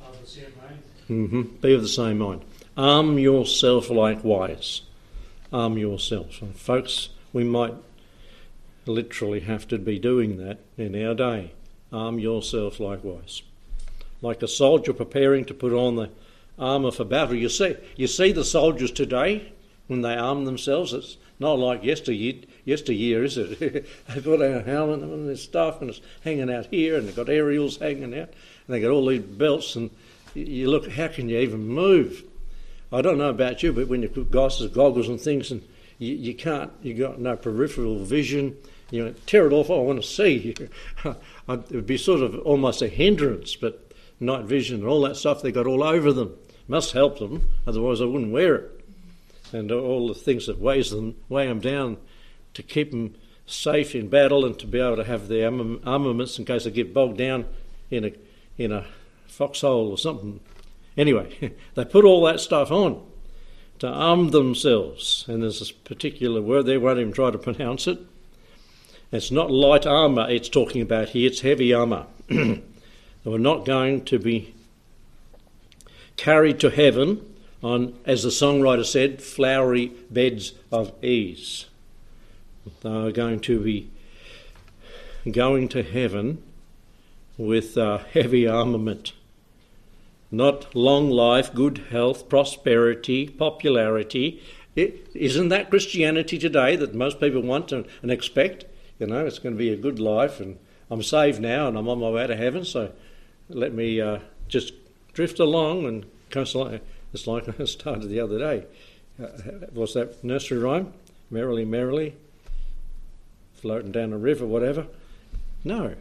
Of 0.01 0.21
the 0.21 0.27
same 0.27 0.53
mind. 0.61 0.83
Mm-hmm. 1.09 1.41
Be 1.61 1.73
of 1.73 1.81
the 1.81 1.87
same 1.87 2.19
mind. 2.19 2.41
Arm 2.77 3.17
yourself 3.17 3.89
likewise. 3.89 4.83
Arm 5.51 5.77
yourself. 5.79 6.41
And 6.41 6.55
folks, 6.55 7.09
we 7.33 7.43
might 7.43 7.73
literally 8.85 9.39
have 9.41 9.67
to 9.69 9.79
be 9.79 9.97
doing 9.97 10.37
that 10.37 10.59
in 10.77 10.95
our 11.03 11.15
day. 11.15 11.51
Arm 11.91 12.19
yourself 12.19 12.79
likewise. 12.79 13.41
Like 14.21 14.43
a 14.43 14.47
soldier 14.47 14.93
preparing 14.93 15.45
to 15.45 15.53
put 15.53 15.73
on 15.73 15.95
the 15.95 16.09
armour 16.59 16.91
for 16.91 17.03
battle. 17.03 17.35
You 17.35 17.49
see, 17.49 17.75
you 17.95 18.07
see 18.07 18.31
the 18.31 18.45
soldiers 18.45 18.91
today 18.91 19.51
when 19.87 20.01
they 20.01 20.15
arm 20.15 20.45
themselves. 20.45 20.93
It's 20.93 21.17
not 21.39 21.59
like 21.59 21.83
yesteryear, 21.83 22.41
yesteryear 22.65 23.23
is 23.23 23.37
it? 23.37 23.59
they've 24.07 24.23
got 24.23 24.41
a 24.41 24.61
helmet 24.61 25.01
and 25.01 25.27
their 25.27 25.35
stuff 25.35 25.81
and 25.81 25.89
it's 25.89 26.01
hanging 26.23 26.51
out 26.51 26.67
here 26.67 26.97
and 26.97 27.07
they've 27.07 27.15
got 27.15 27.29
aerials 27.29 27.77
hanging 27.77 28.13
out 28.17 28.29
and 28.29 28.67
they've 28.67 28.81
got 28.81 28.91
all 28.91 29.05
these 29.05 29.21
belts 29.21 29.75
and 29.75 29.89
you 30.33 30.69
look, 30.69 30.91
how 30.91 31.07
can 31.07 31.29
you 31.29 31.39
even 31.39 31.67
move? 31.67 32.23
I 32.91 33.01
don't 33.01 33.17
know 33.17 33.29
about 33.29 33.63
you, 33.63 33.73
but 33.73 33.87
when 33.87 34.01
you 34.01 34.09
put 34.09 34.31
glasses, 34.31 34.71
goggles 34.71 35.09
and 35.09 35.19
things 35.19 35.51
and 35.51 35.61
you, 35.99 36.15
you 36.15 36.33
can't, 36.33 36.71
you 36.81 36.93
got 36.93 37.19
no 37.19 37.35
peripheral 37.35 38.03
vision, 38.03 38.55
you 38.91 39.03
know, 39.03 39.13
tear 39.25 39.47
it 39.47 39.53
off, 39.53 39.69
I 39.69 39.73
want 39.73 40.01
to 40.01 40.07
see. 40.07 40.55
it 41.05 41.15
would 41.47 41.87
be 41.87 41.97
sort 41.97 42.21
of 42.21 42.39
almost 42.39 42.81
a 42.81 42.87
hindrance, 42.87 43.55
but 43.55 43.91
night 44.19 44.45
vision 44.45 44.79
and 44.79 44.87
all 44.87 45.01
that 45.01 45.17
stuff 45.17 45.41
they 45.41 45.51
got 45.51 45.67
all 45.67 45.83
over 45.83 46.13
them 46.13 46.35
must 46.67 46.93
help 46.93 47.19
them, 47.19 47.49
otherwise 47.65 48.01
I 48.01 48.05
wouldn't 48.05 48.31
wear 48.31 48.55
it. 48.55 48.85
and 49.53 49.71
all 49.71 50.07
the 50.07 50.13
things 50.13 50.47
that 50.47 50.59
weighs 50.59 50.91
them, 50.91 51.15
weigh 51.29 51.47
them 51.47 51.59
down 51.59 51.97
to 52.53 52.63
keep 52.63 52.91
them 52.91 53.15
safe 53.45 53.95
in 53.95 54.09
battle 54.09 54.45
and 54.45 54.59
to 54.59 54.67
be 54.67 54.79
able 54.79 54.97
to 54.97 55.03
have 55.05 55.27
their 55.27 55.47
armaments 55.47 56.37
in 56.37 56.45
case 56.45 56.65
they 56.65 56.71
get 56.71 56.93
bogged 56.93 57.17
down 57.17 57.45
in 57.89 58.05
a 58.05 58.11
in 58.57 58.71
a 58.71 58.85
foxhole 59.27 59.89
or 59.89 59.97
something. 59.97 60.39
Anyway, 60.97 61.53
they 61.75 61.85
put 61.85 62.05
all 62.05 62.23
that 62.25 62.39
stuff 62.39 62.71
on 62.71 63.01
to 63.79 63.87
arm 63.87 64.31
themselves, 64.31 65.25
and 65.27 65.43
there's 65.43 65.59
this 65.59 65.71
particular 65.71 66.41
word 66.41 66.65
there. 66.65 66.79
Won't 66.79 66.99
even 66.99 67.13
try 67.13 67.31
to 67.31 67.37
pronounce 67.37 67.87
it. 67.87 67.99
It's 69.11 69.31
not 69.31 69.51
light 69.51 69.85
armour. 69.85 70.29
It's 70.29 70.49
talking 70.49 70.81
about 70.81 71.09
here. 71.09 71.27
It's 71.27 71.41
heavy 71.41 71.73
armour. 71.73 72.07
they 72.27 72.61
were 73.23 73.39
not 73.39 73.65
going 73.65 74.03
to 74.05 74.19
be 74.19 74.53
carried 76.17 76.59
to 76.59 76.69
heaven 76.69 77.35
on, 77.63 77.97
as 78.05 78.23
the 78.23 78.29
songwriter 78.29 78.85
said, 78.85 79.21
flowery 79.21 79.91
beds 80.09 80.53
of 80.71 80.91
ease. 81.03 81.67
They 82.81 82.89
are 82.89 83.11
going 83.11 83.39
to 83.41 83.61
be 83.61 83.89
going 85.31 85.69
to 85.69 85.83
heaven 85.83 86.41
with 87.37 87.77
uh, 87.77 87.99
heavy 88.13 88.47
armament. 88.47 89.13
Not 90.29 90.75
long 90.75 91.09
life, 91.09 91.53
good 91.53 91.85
health, 91.89 92.27
prosperity, 92.27 93.27
popularity. 93.29 94.41
It, 94.75 95.09
isn't 95.13 95.49
that 95.49 95.69
Christianity 95.69 96.37
today 96.37 96.75
that 96.75 96.93
most 96.93 97.19
people 97.19 97.41
want 97.41 97.71
and, 97.71 97.85
and 98.01 98.11
expect? 98.11 98.65
You 98.99 99.07
know, 99.07 99.25
it's 99.25 99.39
going 99.39 99.55
to 99.55 99.59
be 99.59 99.71
a 99.71 99.77
good 99.77 99.99
life, 99.99 100.39
and 100.39 100.59
I'm 100.89 101.01
saved 101.01 101.39
now, 101.39 101.67
and 101.67 101.77
I'm 101.77 101.87
on 101.87 101.99
my 101.99 102.09
way 102.09 102.27
to 102.27 102.35
heaven. 102.35 102.65
So 102.65 102.91
let 103.49 103.73
me 103.73 104.01
uh, 104.01 104.19
just 104.47 104.73
drift 105.13 105.39
along 105.39 105.85
and 105.85 106.05
like 106.53 106.81
it's 107.13 107.25
like 107.25 107.59
I 107.59 107.65
started 107.65 108.09
the 108.09 108.19
other 108.19 108.37
day. 108.37 108.65
Uh, 109.21 109.29
was 109.73 109.93
that 109.93 110.23
nursery 110.23 110.59
rhyme? 110.59 110.93
Merrily, 111.29 111.65
merrily, 111.65 112.15
floating 113.55 113.91
down 113.91 114.13
a 114.13 114.17
river, 114.17 114.45
whatever. 114.45 114.87
No. 115.63 115.95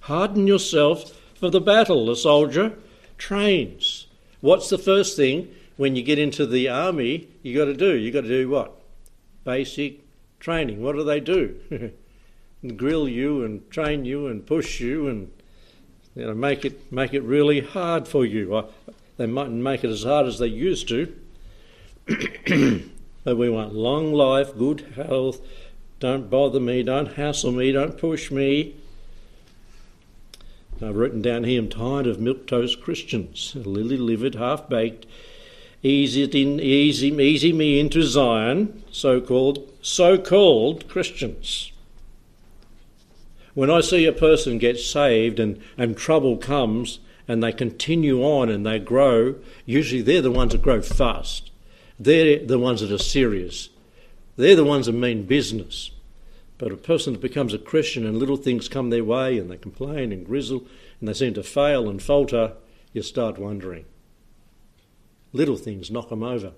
Harden 0.00 0.46
yourself 0.46 1.20
for 1.34 1.50
the 1.50 1.60
battle. 1.60 2.06
The 2.06 2.16
soldier 2.16 2.74
trains. 3.24 4.06
What's 4.42 4.68
the 4.68 4.76
first 4.76 5.16
thing 5.16 5.48
when 5.78 5.96
you 5.96 6.02
get 6.02 6.18
into 6.18 6.44
the 6.44 6.68
army 6.68 7.26
you 7.42 7.56
got 7.56 7.64
to 7.64 7.74
do? 7.74 7.94
You 7.94 8.10
got 8.10 8.20
to 8.20 8.28
do 8.28 8.50
what? 8.50 8.78
Basic 9.44 10.00
training. 10.40 10.82
What 10.82 10.94
do 10.94 11.02
they 11.02 11.20
do? 11.20 11.90
Grill 12.76 13.08
you 13.08 13.42
and 13.42 13.70
train 13.70 14.04
you 14.04 14.26
and 14.26 14.46
push 14.46 14.78
you 14.78 15.08
and 15.08 15.32
you 16.14 16.26
know 16.26 16.34
make 16.34 16.66
it 16.66 16.92
make 16.92 17.14
it 17.14 17.22
really 17.22 17.60
hard 17.60 18.06
for 18.06 18.26
you. 18.26 18.68
They 19.16 19.24
mightn't 19.24 19.62
make 19.62 19.84
it 19.84 19.90
as 19.90 20.04
hard 20.04 20.26
as 20.26 20.38
they 20.38 20.48
used 20.48 20.88
to. 20.88 21.16
but 23.24 23.38
we 23.38 23.48
want 23.48 23.74
long 23.74 24.12
life, 24.12 24.54
good 24.54 24.92
health. 24.96 25.40
Don't 25.98 26.28
bother 26.28 26.60
me, 26.60 26.82
don't 26.82 27.14
hassle 27.14 27.52
me, 27.52 27.72
don't 27.72 27.96
push 27.96 28.30
me. 28.30 28.74
I've 30.82 30.96
written 30.96 31.22
down 31.22 31.44
here 31.44 31.60
I'm 31.60 31.68
tired 31.68 32.06
of 32.06 32.18
milquetoast 32.18 32.80
Christians, 32.80 33.54
lily 33.54 33.96
livered, 33.96 34.34
half 34.34 34.68
baked, 34.68 35.06
easy, 35.82 36.24
in, 36.24 36.58
easy, 36.58 37.08
easy 37.08 37.52
me 37.52 37.78
into 37.78 38.02
Zion, 38.02 38.82
so 38.90 39.20
called 39.20 39.70
so 39.80 40.18
called 40.18 40.88
Christians. 40.88 41.70
When 43.54 43.70
I 43.70 43.82
see 43.82 44.04
a 44.04 44.12
person 44.12 44.58
get 44.58 44.80
saved 44.80 45.38
and, 45.38 45.60
and 45.78 45.96
trouble 45.96 46.36
comes, 46.36 46.98
and 47.28 47.42
they 47.42 47.52
continue 47.52 48.22
on 48.22 48.48
and 48.48 48.66
they 48.66 48.78
grow, 48.78 49.36
usually 49.64 50.02
they're 50.02 50.20
the 50.22 50.30
ones 50.30 50.52
that 50.52 50.62
grow 50.62 50.82
fast. 50.82 51.50
They're 51.98 52.44
the 52.44 52.58
ones 52.58 52.80
that 52.80 52.90
are 52.90 52.98
serious. 52.98 53.68
They're 54.36 54.56
the 54.56 54.64
ones 54.64 54.86
that 54.86 54.92
mean 54.92 55.24
business. 55.24 55.92
But 56.56 56.72
a 56.72 56.76
person 56.76 57.14
that 57.14 57.22
becomes 57.22 57.52
a 57.52 57.58
Christian 57.58 58.06
and 58.06 58.18
little 58.18 58.36
things 58.36 58.68
come 58.68 58.90
their 58.90 59.04
way 59.04 59.38
and 59.38 59.50
they 59.50 59.56
complain 59.56 60.12
and 60.12 60.24
grizzle 60.24 60.66
and 61.00 61.08
they 61.08 61.12
seem 61.12 61.34
to 61.34 61.42
fail 61.42 61.88
and 61.88 62.02
falter, 62.02 62.54
you 62.92 63.02
start 63.02 63.38
wondering. 63.38 63.84
Little 65.32 65.56
things 65.56 65.90
knock 65.90 66.10
them 66.10 66.22
over. 66.22 66.52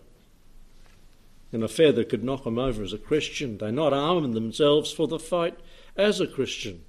And 1.53 1.63
a 1.65 1.69
feather 1.69 2.05
could 2.05 2.23
knock 2.23 2.45
them 2.45 2.59
over 2.59 2.83
as 2.83 2.93
a 2.93 2.99
Christian. 2.99 3.57
They're 3.57 3.73
not 3.73 3.95
arming 3.95 4.33
themselves 4.33 4.93
for 4.93 5.07
the 5.07 5.19
fight 5.19 5.59
as 5.97 6.21
a 6.21 6.27
Christian. 6.27 6.85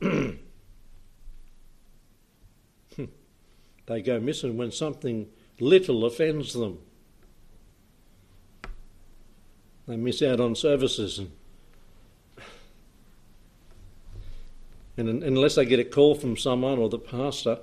They 3.88 4.02
go 4.02 4.20
missing 4.20 4.58
when 4.58 4.70
something 4.70 5.28
little 5.58 6.04
offends 6.04 6.52
them. 6.52 6.78
They 9.86 9.96
miss 9.96 10.20
out 10.20 10.40
on 10.40 10.54
services 10.54 11.18
and 11.18 11.30
And 14.98 15.22
unless 15.22 15.54
they 15.54 15.64
get 15.64 15.78
a 15.78 15.84
call 15.84 16.16
from 16.16 16.36
someone 16.36 16.76
or 16.76 16.88
the 16.88 16.98
pastor, 16.98 17.60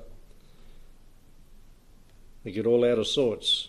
they 2.46 2.52
get 2.52 2.66
all 2.66 2.86
out 2.86 2.98
of 2.98 3.08
sorts. 3.08 3.68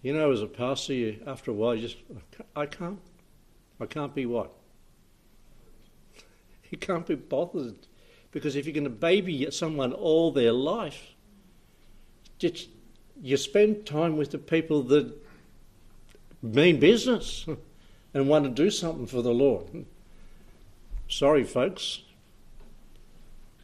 You 0.00 0.14
know, 0.14 0.32
as 0.32 0.40
a 0.40 0.46
pastor, 0.46 0.94
you, 0.94 1.22
after 1.26 1.50
a 1.50 1.54
while, 1.54 1.74
you 1.74 1.88
just, 1.88 1.98
I 2.56 2.64
can't, 2.64 2.98
I 3.80 3.86
can't 3.86 4.14
be 4.14 4.26
what? 4.26 4.50
You 6.70 6.76
can't 6.76 7.06
be 7.06 7.14
bothered 7.14 7.76
because 8.30 8.54
if 8.54 8.66
you're 8.66 8.74
going 8.74 8.84
to 8.84 8.90
baby 8.90 9.50
someone 9.50 9.94
all 9.94 10.30
their 10.30 10.52
life, 10.52 11.14
just 12.38 12.68
you 13.22 13.38
spend 13.38 13.86
time 13.86 14.18
with 14.18 14.32
the 14.32 14.38
people 14.38 14.82
that 14.82 15.10
mean 16.42 16.78
business 16.78 17.46
and 18.14 18.28
want 18.28 18.44
to 18.44 18.50
do 18.50 18.70
something 18.70 19.06
for 19.06 19.22
the 19.22 19.32
Lord. 19.32 19.84
Sorry, 21.08 21.44
folks, 21.44 22.02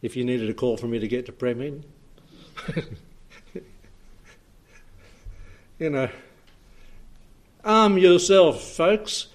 if 0.03 0.17
you 0.17 0.25
needed 0.25 0.49
a 0.51 0.55
call 0.55 0.77
from 0.77 0.91
me 0.91 0.99
to 0.99 1.09
get 1.09 1.27
to 1.27 1.33
Prem 1.33 1.85
you 5.79 5.91
know, 5.91 6.09
arm 7.65 7.99
yourself, 7.99 8.63
folks. 8.63 9.27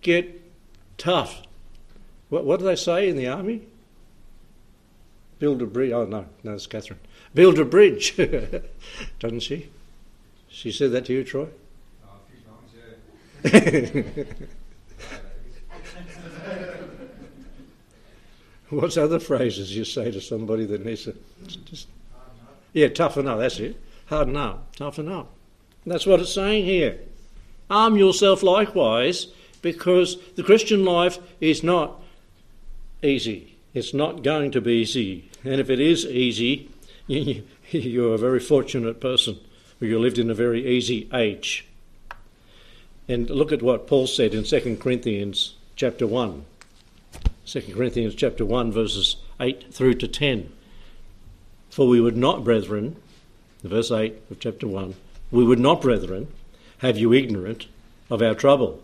Get 0.00 0.40
tough. 0.98 1.42
What, 2.28 2.44
what 2.44 2.58
do 2.60 2.66
they 2.66 2.76
say 2.76 3.08
in 3.08 3.16
the 3.16 3.28
army? 3.28 3.62
Build 5.38 5.60
a 5.62 5.66
bridge. 5.66 5.92
Oh, 5.92 6.04
no, 6.04 6.26
no, 6.42 6.54
it's 6.54 6.66
Catherine. 6.66 7.00
Build 7.34 7.58
a 7.58 7.64
bridge, 7.64 8.16
doesn't 9.18 9.40
she? 9.40 9.70
She 10.48 10.70
said 10.70 10.92
that 10.92 11.06
to 11.06 11.12
you, 11.12 11.24
Troy? 11.24 11.48
Oh, 12.04 12.08
a 12.08 12.30
few 12.30 12.40
times, 12.42 12.70
yeah. 12.76 12.94
What's 18.70 18.96
other 18.96 19.18
phrases 19.18 19.76
you 19.76 19.84
say 19.84 20.10
to 20.10 20.20
somebody 20.20 20.64
that 20.66 20.84
needs 20.84 21.04
to 21.04 21.14
just 21.64 21.88
yeah, 22.72 22.88
toughen 22.88 23.28
up. 23.28 23.38
That's 23.38 23.58
it. 23.58 23.80
Harden 24.06 24.36
up, 24.36 24.74
toughen 24.76 25.08
up. 25.10 25.30
And 25.84 25.92
that's 25.92 26.06
what 26.06 26.20
it's 26.20 26.32
saying 26.32 26.64
here. 26.64 26.98
Arm 27.68 27.96
yourself 27.96 28.42
likewise, 28.42 29.28
because 29.62 30.16
the 30.36 30.42
Christian 30.42 30.84
life 30.84 31.18
is 31.40 31.62
not 31.62 32.00
easy. 33.02 33.56
It's 33.74 33.94
not 33.94 34.22
going 34.22 34.50
to 34.52 34.60
be 34.60 34.82
easy. 34.82 35.30
And 35.44 35.60
if 35.60 35.70
it 35.70 35.80
is 35.80 36.04
easy, 36.04 36.70
you're 37.06 38.14
a 38.14 38.18
very 38.18 38.40
fortunate 38.40 39.00
person, 39.00 39.38
you 39.80 39.98
lived 39.98 40.18
in 40.18 40.30
a 40.30 40.34
very 40.34 40.66
easy 40.66 41.08
age. 41.12 41.66
And 43.08 43.28
look 43.30 43.52
at 43.52 43.62
what 43.62 43.86
Paul 43.86 44.06
said 44.06 44.34
in 44.34 44.44
2 44.44 44.76
Corinthians 44.76 45.54
chapter 45.76 46.06
1. 46.06 46.44
2 47.46 47.60
Corinthians 47.74 48.14
chapter 48.14 48.44
1 48.44 48.72
verses 48.72 49.16
8 49.40 49.72
through 49.72 49.94
to 49.94 50.08
10. 50.08 50.52
For 51.70 51.88
we 51.88 52.00
would 52.00 52.16
not, 52.16 52.44
brethren, 52.44 52.96
verse 53.62 53.90
8 53.90 54.14
of 54.30 54.38
chapter 54.40 54.68
1, 54.68 54.94
we 55.30 55.44
would 55.44 55.58
not, 55.58 55.80
brethren, 55.80 56.28
have 56.78 56.98
you 56.98 57.12
ignorant 57.12 57.66
of 58.10 58.22
our 58.22 58.34
trouble. 58.34 58.82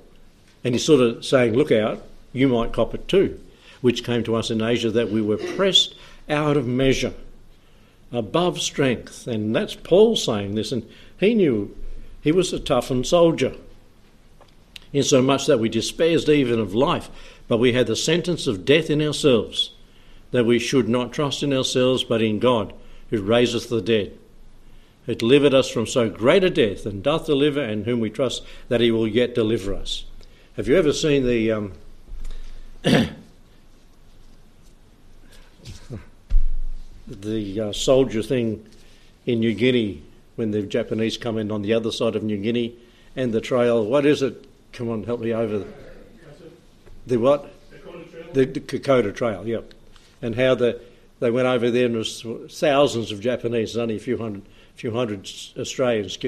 And 0.64 0.74
he's 0.74 0.84
sort 0.84 1.00
of 1.00 1.24
saying, 1.24 1.54
look 1.54 1.70
out, 1.70 2.02
you 2.32 2.48
might 2.48 2.72
cop 2.72 2.94
it 2.94 3.06
too 3.06 3.38
which 3.80 4.04
came 4.04 4.24
to 4.24 4.34
us 4.34 4.50
in 4.50 4.62
Asia, 4.62 4.90
that 4.90 5.10
we 5.10 5.22
were 5.22 5.36
pressed 5.36 5.94
out 6.28 6.56
of 6.56 6.66
measure, 6.66 7.14
above 8.12 8.60
strength. 8.60 9.26
And 9.26 9.54
that's 9.54 9.74
Paul 9.74 10.16
saying 10.16 10.54
this, 10.54 10.72
and 10.72 10.88
he 11.18 11.34
knew 11.34 11.74
he 12.20 12.32
was 12.32 12.52
a 12.52 12.58
toughened 12.58 13.06
soldier, 13.06 13.54
insomuch 14.92 15.46
that 15.46 15.60
we 15.60 15.68
despaired 15.68 16.28
even 16.28 16.58
of 16.60 16.74
life, 16.74 17.10
but 17.46 17.58
we 17.58 17.72
had 17.72 17.86
the 17.86 17.96
sentence 17.96 18.46
of 18.46 18.64
death 18.64 18.90
in 18.90 19.02
ourselves, 19.02 19.72
that 20.30 20.46
we 20.46 20.58
should 20.58 20.88
not 20.88 21.12
trust 21.12 21.42
in 21.42 21.52
ourselves, 21.52 22.04
but 22.04 22.22
in 22.22 22.38
God, 22.38 22.72
who 23.10 23.22
raiseth 23.22 23.68
the 23.68 23.82
dead. 23.82 24.16
Who 25.06 25.14
delivered 25.14 25.54
us 25.54 25.70
from 25.70 25.86
so 25.86 26.10
great 26.10 26.44
a 26.44 26.50
death, 26.50 26.84
and 26.84 27.02
doth 27.02 27.26
deliver, 27.26 27.62
and 27.62 27.84
whom 27.84 28.00
we 28.00 28.10
trust 28.10 28.42
that 28.68 28.80
he 28.80 28.90
will 28.90 29.08
yet 29.08 29.34
deliver 29.34 29.72
us. 29.74 30.04
Have 30.56 30.68
you 30.68 30.76
ever 30.76 30.92
seen 30.92 31.26
the 31.26 31.52
um, 31.52 31.72
the 37.06 37.60
uh, 37.60 37.72
soldier 37.72 38.22
thing 38.22 38.66
in 39.26 39.40
New 39.40 39.54
Guinea 39.54 40.02
when 40.36 40.50
the 40.52 40.62
Japanese 40.62 41.16
come 41.16 41.36
in 41.38 41.50
on 41.50 41.62
the 41.62 41.74
other 41.74 41.90
side 41.90 42.14
of 42.14 42.22
New 42.22 42.38
Guinea 42.38 42.76
and 43.16 43.32
the 43.32 43.40
trail. 43.40 43.84
What 43.84 44.06
is 44.06 44.22
it? 44.22 44.47
Come 44.72 44.90
on, 44.90 45.04
help 45.04 45.20
me 45.20 45.32
over. 45.32 45.64
The 47.06 47.16
what? 47.16 47.52
The, 48.32 48.44
the 48.44 48.60
Kokoda 48.60 49.14
Trail, 49.14 49.46
yep. 49.46 49.72
And 50.20 50.34
how 50.34 50.54
the, 50.54 50.80
they 51.20 51.30
went 51.30 51.46
over 51.46 51.70
there 51.70 51.86
and 51.86 51.96
was 51.96 52.24
thousands 52.50 53.10
of 53.10 53.20
Japanese, 53.20 53.76
only 53.76 53.96
a 53.96 54.00
few 54.00 54.18
hundred, 54.18 54.42
few 54.74 54.92
hundred 54.92 55.28
Australians 55.56 56.18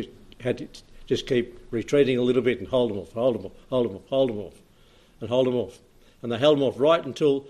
had 0.40 0.59
to 0.59 0.68
just 1.06 1.26
keep 1.26 1.59
retreating 1.70 2.18
a 2.18 2.23
little 2.23 2.42
bit 2.42 2.61
and 2.61 2.68
hold 2.68 2.90
them 2.90 2.99
off, 2.99 3.12
hold 3.12 3.37
them 3.37 3.47
off, 3.47 3.52
hold 3.68 3.88
them 3.88 3.97
off, 3.97 4.09
hold 4.09 4.30
them 4.30 4.38
off, 4.38 4.54
and 5.20 5.28
hold 5.28 5.47
them 5.47 5.56
off. 5.56 5.78
And 6.23 6.30
they 6.30 6.38
held 6.38 6.56
them 6.56 6.62
off 6.62 6.78
right 6.78 7.04
until 7.04 7.47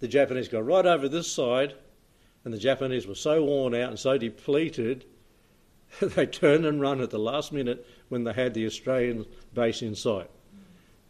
the 0.00 0.08
Japanese 0.08 0.48
got 0.48 0.66
right 0.66 0.86
over 0.86 1.08
this 1.08 1.30
side, 1.30 1.74
and 2.44 2.52
the 2.52 2.58
Japanese 2.58 3.06
were 3.06 3.14
so 3.14 3.44
worn 3.44 3.74
out 3.74 3.90
and 3.90 3.98
so 3.98 4.18
depleted, 4.18 5.04
they 6.00 6.26
turned 6.26 6.66
and 6.66 6.80
run 6.80 7.00
at 7.00 7.10
the 7.10 7.18
last 7.18 7.52
minute 7.52 7.86
when 8.14 8.22
they 8.22 8.32
had 8.32 8.54
the 8.54 8.64
Australian 8.64 9.26
base 9.54 9.82
in 9.82 9.96
sight. 9.96 10.30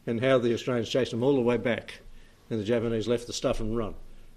And 0.07 0.25
how 0.25 0.39
the 0.39 0.55
Australians 0.55 0.89
chased 0.89 1.11
them 1.11 1.23
all 1.23 1.35
the 1.35 1.43
way 1.43 1.59
back, 1.59 2.01
and 2.49 2.59
the 2.59 2.65
Japanese 2.65 3.07
left 3.07 3.27
the 3.27 3.35
stuff 3.35 3.61
and 3.61 3.77
run. 3.77 3.95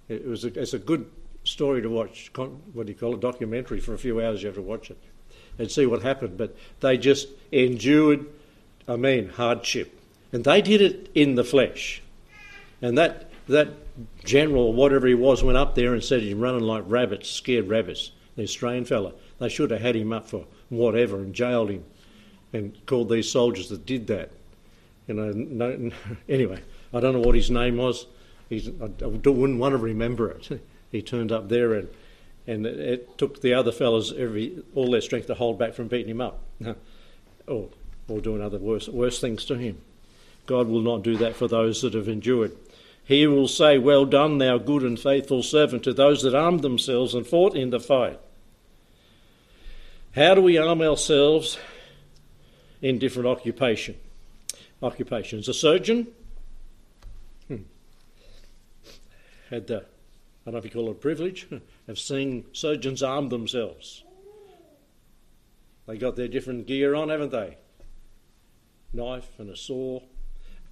It 0.10 0.28
was 0.28 0.44
a, 0.44 0.48
it's 0.48 0.74
a 0.74 0.80
good 0.80 1.10
story 1.46 1.82
to 1.82 1.90
watch. 1.90 2.30
What 2.36 2.86
do 2.86 2.92
you 2.92 2.98
call 2.98 3.14
it? 3.14 3.22
Documentary 3.22 3.80
for 3.80 3.94
a 3.94 3.98
few 3.98 4.22
hours. 4.22 4.44
You 4.44 4.48
have 4.48 4.58
to 4.58 4.62
watch 4.62 4.92
it 4.92 4.98
and 5.58 5.72
see 5.72 5.86
what 5.86 6.02
happened. 6.02 6.38
But 6.38 6.58
they 6.82 6.98
just 6.98 7.30
endured, 7.54 8.26
I 8.86 8.98
mean, 8.98 9.30
hardship, 9.30 9.98
and 10.34 10.44
they 10.44 10.62
did 10.62 10.82
it 10.82 11.10
in 11.16 11.36
the 11.36 11.46
flesh. 11.46 12.02
And 12.82 12.98
that 12.98 13.32
that 13.48 13.70
general, 14.26 14.74
whatever 14.74 15.08
he 15.08 15.14
was, 15.14 15.42
went 15.42 15.58
up 15.58 15.76
there 15.76 15.94
and 15.94 16.04
said 16.04 16.22
he's 16.22 16.34
running 16.34 16.64
like 16.64 16.84
rabbits, 16.86 17.30
scared 17.30 17.70
rabbits. 17.70 18.12
The 18.36 18.44
Australian 18.44 18.84
fella. 18.84 19.14
They 19.40 19.48
should 19.48 19.72
have 19.72 19.82
had 19.82 19.96
him 19.96 20.12
up 20.12 20.28
for 20.28 20.46
whatever 20.68 21.18
and 21.18 21.34
jailed 21.34 21.70
him, 21.70 21.86
and 22.54 22.86
called 22.86 23.10
these 23.10 23.30
soldiers 23.30 23.70
that 23.70 23.86
did 23.86 24.08
that. 24.08 24.32
You 25.08 25.14
know. 25.14 25.32
No, 25.32 25.92
anyway, 26.30 26.62
I 26.94 27.00
don't 27.00 27.14
know 27.14 27.22
what 27.22 27.36
his 27.36 27.52
name 27.52 27.78
was. 27.78 28.06
He's, 28.50 28.70
I, 28.70 28.86
I 29.04 29.08
wouldn't 29.08 29.60
want 29.60 29.74
to 29.74 29.78
remember 29.78 30.30
it. 30.30 30.62
He 30.90 31.02
turned 31.02 31.34
up 31.34 31.50
there 31.50 31.74
and 31.74 31.90
and 32.48 32.66
it, 32.66 32.80
it, 32.80 33.18
took 33.18 33.42
the 33.42 33.54
other 33.54 33.74
fellas 33.74 34.14
every 34.18 34.64
all 34.74 34.90
their 34.90 35.02
strength 35.02 35.28
to 35.28 35.34
hold 35.34 35.60
back 35.60 35.74
from 35.74 35.90
beating 35.90 36.12
him 36.12 36.22
up, 36.22 36.40
or 37.48 37.68
or 38.08 38.22
doing 38.22 38.42
other 38.42 38.58
worse 38.58 38.88
worse 38.88 39.20
things 39.20 39.44
to 39.46 39.56
him. 39.56 39.78
God 40.46 40.70
will 40.70 40.82
not 40.82 41.04
do 41.04 41.18
that 41.18 41.36
for 41.36 41.50
those 41.50 41.82
that 41.82 41.94
have 41.94 42.08
endured. 42.08 42.56
He 43.04 43.28
will 43.28 43.50
say, 43.50 43.78
"Well 43.78 44.06
done, 44.06 44.38
thou 44.38 44.58
good 44.58 44.84
and 44.84 44.98
faithful 44.98 45.44
servant," 45.44 45.84
to 45.84 45.94
those 45.94 46.22
that 46.22 46.34
armed 46.34 46.62
themselves 46.62 47.14
and 47.14 47.28
fought 47.28 47.56
in 47.56 47.70
the 47.70 47.82
fight. 47.82 48.20
How 50.16 50.36
do 50.36 50.42
we 50.42 50.58
arm 50.58 50.82
ourselves 50.82 51.58
in 52.82 53.00
different 53.00 53.28
occupation? 53.28 53.96
Occupations. 54.82 55.48
A 55.48 55.54
surgeon 55.54 56.08
hmm. 57.48 57.64
had 59.50 59.68
the 59.68 59.86
I 60.48 60.52
don't 60.52 60.54
know 60.54 60.60
if 60.60 60.64
you 60.64 60.72
call 60.72 60.88
it 60.88 60.92
a 60.92 60.94
privilege, 60.96 61.46
of 61.90 62.00
seeing 62.00 62.46
surgeons 62.54 63.04
arm 63.04 63.28
themselves. 63.28 64.06
They 65.88 65.98
got 65.98 66.16
their 66.16 66.30
different 66.30 66.68
gear 66.68 66.96
on, 66.96 67.10
haven't 67.10 67.34
they? 67.34 67.58
Knife 68.94 69.30
and 69.38 69.50
a 69.50 69.58
saw. 69.58 70.00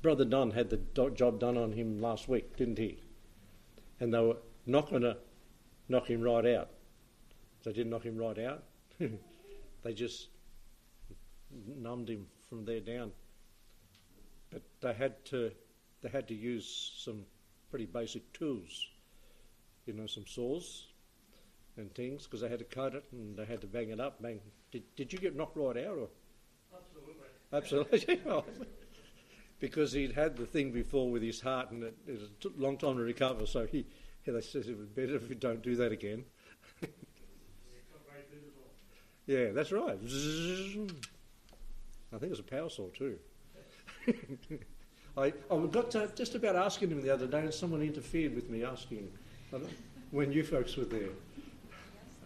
Brother 0.01 0.23
Dunn 0.23 0.51
had 0.51 0.69
the 0.69 0.77
job 1.09 1.39
done 1.41 1.57
on 1.57 1.73
him 1.73 2.01
last 2.01 2.29
week, 2.29 2.55
didn't 2.55 2.77
he? 2.77 2.99
And 3.99 4.13
they 4.13 4.19
were 4.21 4.37
not 4.65 4.89
going 4.89 5.01
to 5.01 5.17
knock 5.89 6.09
him 6.09 6.21
right 6.21 6.45
out. 6.45 6.69
They 7.65 7.73
didn't 7.73 7.89
knock 7.89 8.03
him 8.03 8.17
right 8.17 8.39
out. 8.39 8.63
they 9.83 9.93
just 9.93 10.29
numbed 11.77 12.09
him 12.09 12.27
from 12.49 12.65
there 12.65 12.79
down. 12.79 13.11
But 14.51 14.63
they 14.81 14.93
had 14.93 15.23
to 15.25 15.51
they 16.01 16.09
had 16.09 16.27
to 16.27 16.35
use 16.35 16.93
some 16.97 17.25
pretty 17.69 17.85
basic 17.85 18.31
tools 18.33 18.87
you 19.85 19.93
know, 19.93 20.07
some 20.07 20.25
saws 20.25 20.87
and 21.77 21.93
things 21.93 22.23
because 22.23 22.41
they 22.41 22.49
had 22.49 22.59
to 22.59 22.65
cut 22.65 22.95
it 22.95 23.05
and 23.11 23.37
they 23.37 23.45
had 23.45 23.61
to 23.61 23.67
bang 23.67 23.89
it 23.89 23.99
up. 23.99 24.21
Bang. 24.21 24.39
Did, 24.71 24.83
did 24.95 25.13
you 25.13 25.19
get 25.19 25.35
knocked 25.35 25.57
right 25.57 25.77
out? 25.77 25.97
Or? 25.97 26.09
Absolutely. 27.53 28.17
Absolutely. 28.17 28.43
because 29.59 29.91
he'd 29.91 30.13
had 30.13 30.35
the 30.37 30.45
thing 30.45 30.71
before 30.71 31.09
with 31.09 31.21
his 31.21 31.41
heart 31.41 31.71
and 31.71 31.83
it, 31.83 31.95
it 32.07 32.41
took 32.41 32.57
a 32.57 32.61
long 32.61 32.77
time 32.77 32.97
to 32.97 33.03
recover. 33.03 33.45
So 33.45 33.65
he, 33.65 33.85
he 34.23 34.31
they 34.31 34.41
says 34.41 34.67
it 34.67 34.77
was 34.77 34.87
better 34.87 35.15
if 35.15 35.29
you 35.29 35.35
don't 35.35 35.61
do 35.61 35.75
that 35.77 35.91
again. 35.91 36.25
yeah, 39.27 39.51
that's 39.51 39.71
right. 39.71 39.99
I 42.13 42.17
think 42.17 42.23
it 42.23 42.29
was 42.29 42.39
a 42.39 42.43
power 42.43 42.69
saw 42.69 42.87
too. 42.89 43.17
I, 45.17 45.33
I 45.51 45.65
got 45.71 45.91
to 45.91 46.09
just 46.15 46.35
about 46.35 46.55
asking 46.55 46.89
him 46.91 47.01
the 47.01 47.09
other 47.09 47.27
day, 47.27 47.39
and 47.39 47.53
someone 47.53 47.81
interfered 47.81 48.35
with 48.35 48.49
me 48.49 48.63
asking 48.63 49.11
when 50.11 50.31
you 50.31 50.43
folks 50.43 50.75
were 50.75 50.85
there. 50.85 51.09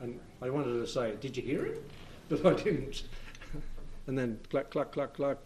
And 0.02 0.20
I 0.42 0.50
wanted 0.50 0.74
to 0.74 0.88
say, 0.88 1.16
Did 1.20 1.38
you 1.38 1.44
hear 1.44 1.66
it? 1.66 1.84
But 2.30 2.46
I 2.46 2.54
didn't. 2.54 3.04
and 4.06 4.16
then 4.16 4.40
clack, 4.52 4.70
clack, 4.70 4.92
clack, 4.92 5.14
clack, 5.16 5.38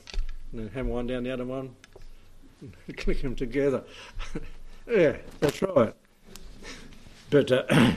and 0.51 0.59
then 0.59 0.67
hammer 0.73 0.89
one 0.89 1.07
down 1.07 1.23
the 1.23 1.31
other 1.31 1.45
one, 1.45 1.73
click 2.97 3.21
them 3.21 3.35
together. 3.37 3.83
yeah, 4.85 5.15
that's 5.39 5.61
right. 5.61 5.93
But 7.29 7.51
uh, 7.53 7.63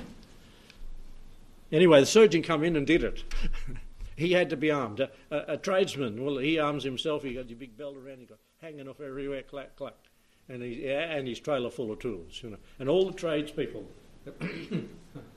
anyway, 1.72 1.98
the 1.98 2.06
surgeon 2.06 2.42
come 2.42 2.62
in 2.62 2.76
and 2.76 2.86
did 2.86 3.02
it. 3.02 3.24
He 4.16 4.32
had 4.32 4.50
to 4.50 4.56
be 4.56 4.70
armed. 4.70 5.00
A, 5.00 5.10
a, 5.30 5.52
a, 5.52 5.56
tradesman, 5.56 6.24
well, 6.24 6.38
he 6.38 6.58
arms 6.58 6.84
himself. 6.84 7.22
He 7.22 7.34
got 7.34 7.48
your 7.48 7.58
big 7.58 7.76
belt 7.76 7.96
around. 7.96 8.18
He 8.18 8.26
got 8.26 8.38
hanging 8.60 8.88
off 8.88 9.00
everywhere, 9.00 9.42
clack, 9.42 9.76
clack 9.76 9.94
and, 10.48 10.62
he, 10.62 10.88
and 10.88 11.26
his 11.26 11.40
trailer 11.40 11.70
full 11.70 11.90
of 11.92 11.98
tools, 11.98 12.40
you 12.42 12.50
know. 12.50 12.58
And 12.78 12.88
all 12.88 13.06
the 13.06 13.12
tradespeople. 13.12 13.84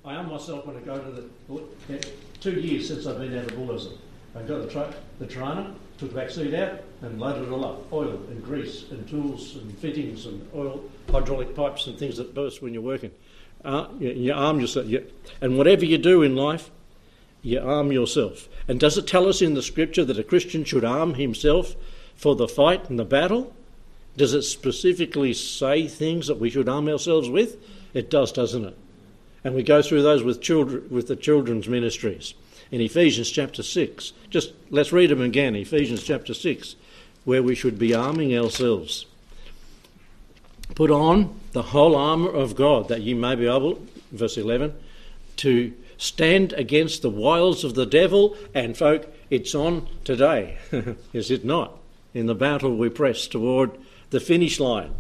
I 0.06 0.16
am 0.16 0.30
myself 0.30 0.66
when 0.66 0.78
I 0.78 0.80
go 0.80 0.98
to 0.98 1.12
the 1.12 2.08
two 2.40 2.60
years 2.60 2.88
since 2.88 3.06
I've 3.06 3.20
been 3.20 3.38
out 3.38 3.46
of 3.46 3.58
Bullism. 3.58 3.98
I 4.36 4.42
got 4.42 4.62
the, 4.62 4.68
tra- 4.68 4.94
the 5.20 5.26
Torana, 5.26 5.74
took 5.98 6.10
the 6.10 6.16
back 6.16 6.30
seat 6.30 6.54
out, 6.54 6.82
and 7.02 7.20
loaded 7.20 7.44
it 7.44 7.52
all 7.52 7.66
up 7.66 7.94
oil 7.94 8.12
and 8.30 8.44
grease 8.44 8.90
and 8.92 9.08
tools 9.08 9.56
and 9.56 9.78
fittings 9.80 10.26
and 10.26 10.48
oil, 10.56 10.84
hydraulic 11.10 11.56
pipes 11.56 11.88
and 11.88 11.98
things 11.98 12.18
that 12.18 12.34
burst 12.34 12.62
when 12.62 12.74
you're 12.74 12.84
working. 12.84 13.12
Uh, 13.66 13.88
you, 14.00 14.10
you, 14.12 14.34
arm 14.34 14.60
yourself. 14.60 14.88
You, 14.88 15.06
and 15.42 15.58
whatever 15.58 15.86
you 15.86 15.98
do 15.98 16.22
in 16.22 16.36
life, 16.36 16.72
you 17.42 17.60
arm 17.60 17.92
yourself. 17.92 18.48
And 18.68 18.80
does 18.80 18.98
it 18.98 19.08
tell 19.08 19.28
us 19.28 19.42
in 19.42 19.54
the 19.54 19.62
scripture 19.62 20.06
that 20.06 20.20
a 20.20 20.24
Christian 20.24 20.64
should 20.64 20.86
arm 20.86 21.16
himself 21.16 21.76
for 22.16 22.36
the 22.36 22.48
fight 22.48 22.90
and 22.90 23.00
the 23.00 23.06
battle? 23.06 23.54
Does 24.18 24.34
it 24.34 24.44
specifically 24.44 25.34
say 25.34 25.88
things 25.88 26.28
that 26.28 26.40
we 26.40 26.50
should 26.50 26.68
arm 26.68 26.90
ourselves 26.90 27.30
with? 27.30 27.58
It 27.94 28.10
does, 28.10 28.32
doesn't 28.32 28.66
it? 28.66 28.78
And 29.44 29.56
we 29.56 29.64
go 29.64 29.82
through 29.82 30.04
those 30.04 30.24
with 30.24 30.42
children 30.42 30.88
with 30.90 31.08
the 31.08 31.16
children's 31.16 31.68
ministries. 31.68 32.34
In 32.72 32.82
Ephesians 32.82 33.32
chapter 33.32 33.64
6, 33.64 34.14
just 34.30 34.54
let's 34.70 34.92
read 34.92 35.10
them 35.10 35.22
again, 35.22 35.56
Ephesians 35.56 36.04
chapter 36.04 36.34
6, 36.34 36.76
where 37.24 37.42
we 37.42 37.56
should 37.56 37.80
be 37.80 37.96
arming 37.96 38.38
ourselves. 38.38 39.06
Put 40.76 40.92
on 40.92 41.40
the 41.54 41.64
whole 41.64 41.96
armour 41.96 42.30
of 42.30 42.56
God 42.56 42.90
that 42.90 43.02
ye 43.02 43.14
may 43.14 43.36
be 43.36 43.48
able, 43.48 43.82
verse 44.12 44.38
11, 44.38 44.74
to 45.38 45.74
stand 46.00 46.54
against 46.54 47.04
the 47.04 47.10
wiles 47.10 47.64
of 47.64 47.76
the 47.76 47.86
devil. 47.86 48.36
And, 48.56 48.76
folk, 48.76 49.14
it's 49.30 49.54
on 49.54 49.88
today, 50.04 50.58
is 51.14 51.30
it 51.30 51.46
not? 51.46 51.78
In 52.16 52.26
the 52.26 52.34
battle 52.34 52.76
we 52.76 52.90
press 52.90 53.28
toward 53.28 53.78
the 54.10 54.20
finish 54.20 54.60
line. 54.60 54.96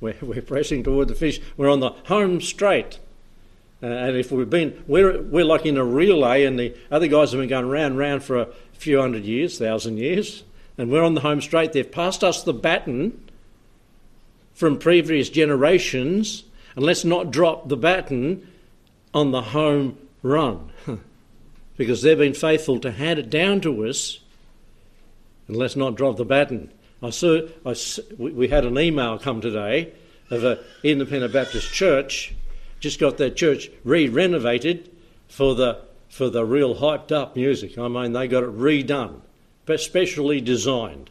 We're, 0.00 0.16
we're 0.22 0.40
pressing 0.40 0.84
toward 0.84 1.08
the 1.08 1.14
finish. 1.14 1.40
We're 1.58 1.70
on 1.70 1.80
the 1.80 1.90
home 2.06 2.40
straight. 2.40 2.98
Uh, 3.82 3.86
and 3.86 4.16
if 4.16 4.32
we've 4.32 4.48
been, 4.48 4.82
we're, 4.86 5.20
we're 5.20 5.44
like 5.44 5.66
in 5.66 5.76
a 5.76 5.84
relay, 5.84 6.44
and 6.44 6.58
the 6.58 6.74
other 6.90 7.08
guys 7.08 7.32
have 7.32 7.40
been 7.40 7.48
going 7.48 7.68
round 7.68 7.92
and 7.92 7.98
round 7.98 8.22
for 8.22 8.38
a 8.38 8.48
few 8.72 9.00
hundred 9.00 9.24
years, 9.24 9.58
thousand 9.58 9.98
years, 9.98 10.44
and 10.78 10.90
we're 10.90 11.04
on 11.04 11.14
the 11.14 11.20
home 11.20 11.40
straight. 11.42 11.72
They've 11.72 11.90
passed 11.90 12.24
us 12.24 12.42
the 12.42 12.54
baton 12.54 13.20
from 14.54 14.78
previous 14.78 15.28
generations, 15.28 16.44
and 16.74 16.84
let's 16.84 17.04
not 17.04 17.30
drop 17.30 17.68
the 17.68 17.76
baton 17.76 18.48
on 19.12 19.32
the 19.32 19.42
home 19.42 19.98
run 20.26 20.70
because 21.76 22.02
they've 22.02 22.18
been 22.18 22.34
faithful 22.34 22.78
to 22.80 22.92
hand 22.92 23.18
it 23.18 23.30
down 23.30 23.60
to 23.62 23.86
us, 23.86 24.20
and 25.48 25.56
let's 25.56 25.76
not 25.76 25.94
drop 25.94 26.16
the 26.16 26.24
baton. 26.24 26.72
I 27.02 27.10
saw, 27.10 27.42
I, 27.64 27.74
we 28.18 28.48
had 28.48 28.64
an 28.64 28.78
email 28.78 29.18
come 29.18 29.40
today 29.40 29.92
of 30.30 30.44
an 30.44 30.58
independent 30.82 31.32
Baptist 31.32 31.72
church, 31.72 32.34
just 32.80 32.98
got 32.98 33.16
their 33.16 33.30
church 33.30 33.70
re 33.84 34.08
renovated 34.08 34.90
for 35.28 35.54
the, 35.54 35.82
for 36.08 36.30
the 36.30 36.44
real 36.44 36.76
hyped 36.76 37.12
up 37.12 37.36
music. 37.36 37.78
I 37.78 37.88
mean, 37.88 38.12
they 38.12 38.28
got 38.28 38.44
it 38.44 38.58
redone, 38.58 39.20
but 39.66 39.80
specially 39.80 40.40
designed 40.40 41.10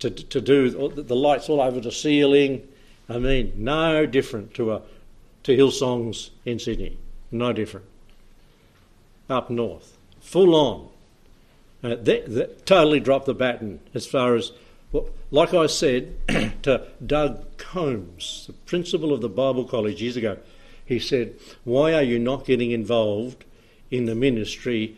to, 0.00 0.10
to 0.10 0.40
do 0.40 0.70
the 0.70 1.16
lights 1.16 1.48
all 1.48 1.60
over 1.60 1.80
the 1.80 1.92
ceiling. 1.92 2.66
I 3.08 3.18
mean, 3.18 3.52
no 3.56 4.06
different 4.06 4.54
to, 4.54 4.72
a, 4.72 4.82
to 5.44 5.56
Hillsongs 5.56 6.30
in 6.44 6.58
Sydney, 6.58 6.98
no 7.30 7.52
different. 7.52 7.86
Up 9.28 9.50
north, 9.50 9.96
full 10.20 10.54
on. 10.54 10.88
Uh, 11.82 11.96
they, 11.96 12.20
they 12.20 12.46
totally 12.64 13.00
dropped 13.00 13.26
the 13.26 13.34
baton 13.34 13.80
as 13.94 14.06
far 14.06 14.34
as, 14.34 14.52
well, 14.92 15.08
like 15.30 15.52
I 15.52 15.66
said 15.66 16.14
to 16.62 16.86
Doug 17.04 17.56
Combs, 17.58 18.44
the 18.46 18.52
principal 18.52 19.12
of 19.12 19.20
the 19.20 19.28
Bible 19.28 19.64
College 19.64 20.00
years 20.00 20.16
ago, 20.16 20.38
he 20.84 20.98
said, 20.98 21.34
Why 21.64 21.92
are 21.94 22.02
you 22.02 22.18
not 22.18 22.46
getting 22.46 22.70
involved 22.70 23.44
in 23.90 24.06
the 24.06 24.14
ministry 24.14 24.96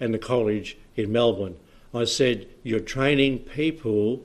and 0.00 0.12
the 0.12 0.18
college 0.18 0.76
in 0.96 1.12
Melbourne? 1.12 1.56
I 1.94 2.04
said, 2.04 2.48
You're 2.62 2.80
training 2.80 3.40
people 3.40 4.24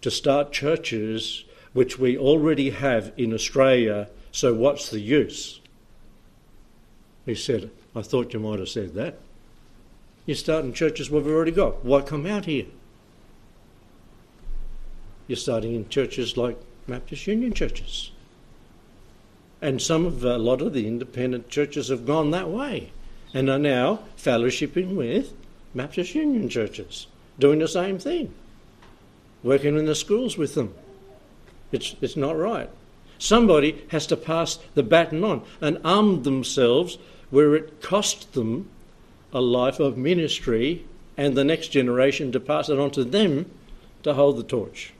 to 0.00 0.10
start 0.10 0.52
churches 0.52 1.44
which 1.72 1.98
we 1.98 2.16
already 2.16 2.70
have 2.70 3.12
in 3.16 3.34
Australia, 3.34 4.08
so 4.30 4.54
what's 4.54 4.90
the 4.90 5.00
use? 5.00 5.60
He 7.26 7.34
said, 7.34 7.70
I 7.94 8.02
thought 8.02 8.32
you 8.32 8.40
might 8.40 8.58
have 8.58 8.68
said 8.68 8.94
that. 8.94 9.18
You're 10.26 10.36
starting 10.36 10.72
churches 10.72 11.10
where 11.10 11.22
we've 11.22 11.34
already 11.34 11.52
got. 11.52 11.84
Why 11.84 12.00
come 12.00 12.26
out 12.26 12.46
here? 12.46 12.66
You're 15.26 15.36
starting 15.36 15.74
in 15.74 15.88
churches 15.88 16.36
like 16.36 16.58
Baptist 16.88 17.26
Union 17.26 17.52
churches. 17.52 18.10
And 19.62 19.80
some 19.80 20.04
of 20.04 20.24
a 20.24 20.36
lot 20.36 20.60
of 20.60 20.72
the 20.72 20.86
independent 20.86 21.48
churches 21.48 21.88
have 21.88 22.06
gone 22.06 22.30
that 22.32 22.50
way 22.50 22.92
and 23.32 23.48
are 23.48 23.58
now 23.58 24.00
fellowshipping 24.16 24.94
with 24.94 25.32
Baptist 25.74 26.14
Union 26.14 26.48
churches, 26.48 27.06
doing 27.38 27.58
the 27.58 27.68
same 27.68 27.98
thing, 27.98 28.32
working 29.42 29.78
in 29.78 29.86
the 29.86 29.94
schools 29.94 30.36
with 30.36 30.54
them. 30.54 30.74
It's, 31.72 31.96
it's 32.00 32.16
not 32.16 32.36
right. 32.36 32.70
Somebody 33.18 33.84
has 33.88 34.06
to 34.08 34.16
pass 34.16 34.58
the 34.74 34.82
baton 34.82 35.24
on 35.24 35.42
and 35.60 35.78
arm 35.84 36.22
themselves 36.22 36.98
where 37.30 37.54
it 37.54 37.80
cost 37.80 38.32
them 38.34 38.68
a 39.32 39.40
life 39.40 39.80
of 39.80 39.96
ministry 39.96 40.84
and 41.16 41.34
the 41.34 41.44
next 41.44 41.68
generation 41.68 42.32
to 42.32 42.40
pass 42.40 42.68
it 42.68 42.78
on 42.78 42.90
to 42.92 43.04
them 43.04 43.50
to 44.02 44.14
hold 44.14 44.36
the 44.36 44.42
torch. 44.42 44.92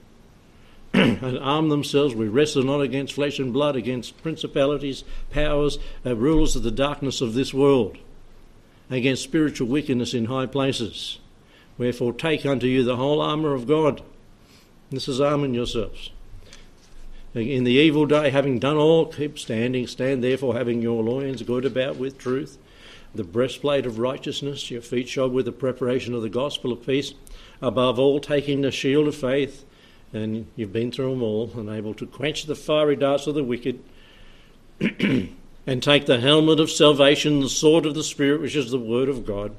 and 0.95 1.39
arm 1.41 1.71
themselves. 1.71 2.15
We 2.15 2.29
wrestle 2.29 2.63
not 2.63 2.81
against 2.81 3.15
flesh 3.15 3.41
and 3.41 3.53
blood, 3.53 3.75
against 3.75 4.23
principalities, 4.23 5.03
powers, 5.33 5.77
uh, 6.07 6.15
rulers 6.15 6.55
of 6.55 6.63
the 6.63 6.71
darkness 6.71 7.21
of 7.21 7.35
this 7.35 7.53
world, 7.53 7.99
against 8.89 9.25
spiritual 9.25 9.67
wickedness 9.67 10.15
in 10.15 10.27
high 10.27 10.47
places. 10.47 11.19
Wherefore, 11.79 12.13
take 12.13 12.47
unto 12.47 12.69
you 12.69 12.85
the 12.85 12.95
whole 12.95 13.21
armour 13.21 13.55
of 13.55 13.67
God. 13.67 14.03
This 14.91 15.09
is 15.09 15.21
arming 15.21 15.53
yourselves. 15.53 16.11
In 17.35 17.65
the 17.65 17.73
evil 17.73 18.07
day, 18.07 18.31
having 18.31 18.61
done 18.61 18.77
all, 18.77 19.07
keep 19.07 19.41
standing. 19.41 19.89
Stand 19.89 20.23
therefore, 20.23 20.55
having 20.55 20.81
your 20.81 21.03
loins 21.03 21.43
girt 21.43 21.65
about 21.65 21.97
with 21.97 22.17
truth, 22.17 22.59
the 23.13 23.25
breastplate 23.25 23.87
of 23.87 23.99
righteousness, 23.99 24.71
your 24.71 24.81
feet 24.81 25.09
shod 25.09 25.33
with 25.33 25.47
the 25.47 25.53
preparation 25.53 26.15
of 26.15 26.23
the 26.23 26.29
gospel 26.29 26.71
of 26.71 26.87
peace. 26.87 27.15
Above 27.61 27.99
all, 27.99 28.21
taking 28.21 28.61
the 28.61 28.71
shield 28.71 29.09
of 29.09 29.17
faith, 29.17 29.65
and 30.13 30.47
you've 30.55 30.73
been 30.73 30.93
through 30.93 31.11
them 31.11 31.23
all, 31.25 31.51
and 31.57 31.69
able 31.69 31.93
to 31.95 32.07
quench 32.07 32.45
the 32.45 32.55
fiery 32.55 32.95
darts 32.95 33.27
of 33.27 33.35
the 33.35 33.43
wicked. 33.43 33.81
and 35.67 35.83
take 35.83 36.07
the 36.07 36.21
helmet 36.21 36.61
of 36.61 36.71
salvation, 36.71 37.41
the 37.41 37.49
sword 37.49 37.85
of 37.85 37.97
the 37.97 38.05
Spirit, 38.05 38.43
which 38.43 38.55
is 38.55 38.71
the 38.71 38.79
word 38.79 39.09
of 39.09 39.27
God, 39.27 39.57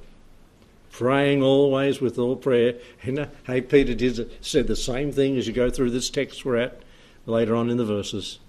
praying 0.92 1.44
always 1.44 2.00
with 2.00 2.18
all 2.18 2.38
prayer. 2.38 2.76
And 3.04 3.30
hey, 3.48 3.60
Peter 3.60 3.94
did 3.94 4.32
said 4.40 4.68
the 4.68 4.78
same 4.78 5.12
thing 5.12 5.38
as 5.38 5.46
you 5.46 5.52
go 5.52 5.70
through 5.70 5.90
this 5.90 6.10
text 6.10 6.46
we're 6.46 6.56
at 6.56 6.82
later 7.26 7.56
on 7.56 7.70
in 7.70 7.78
the 7.78 7.86
verses. 7.86 8.40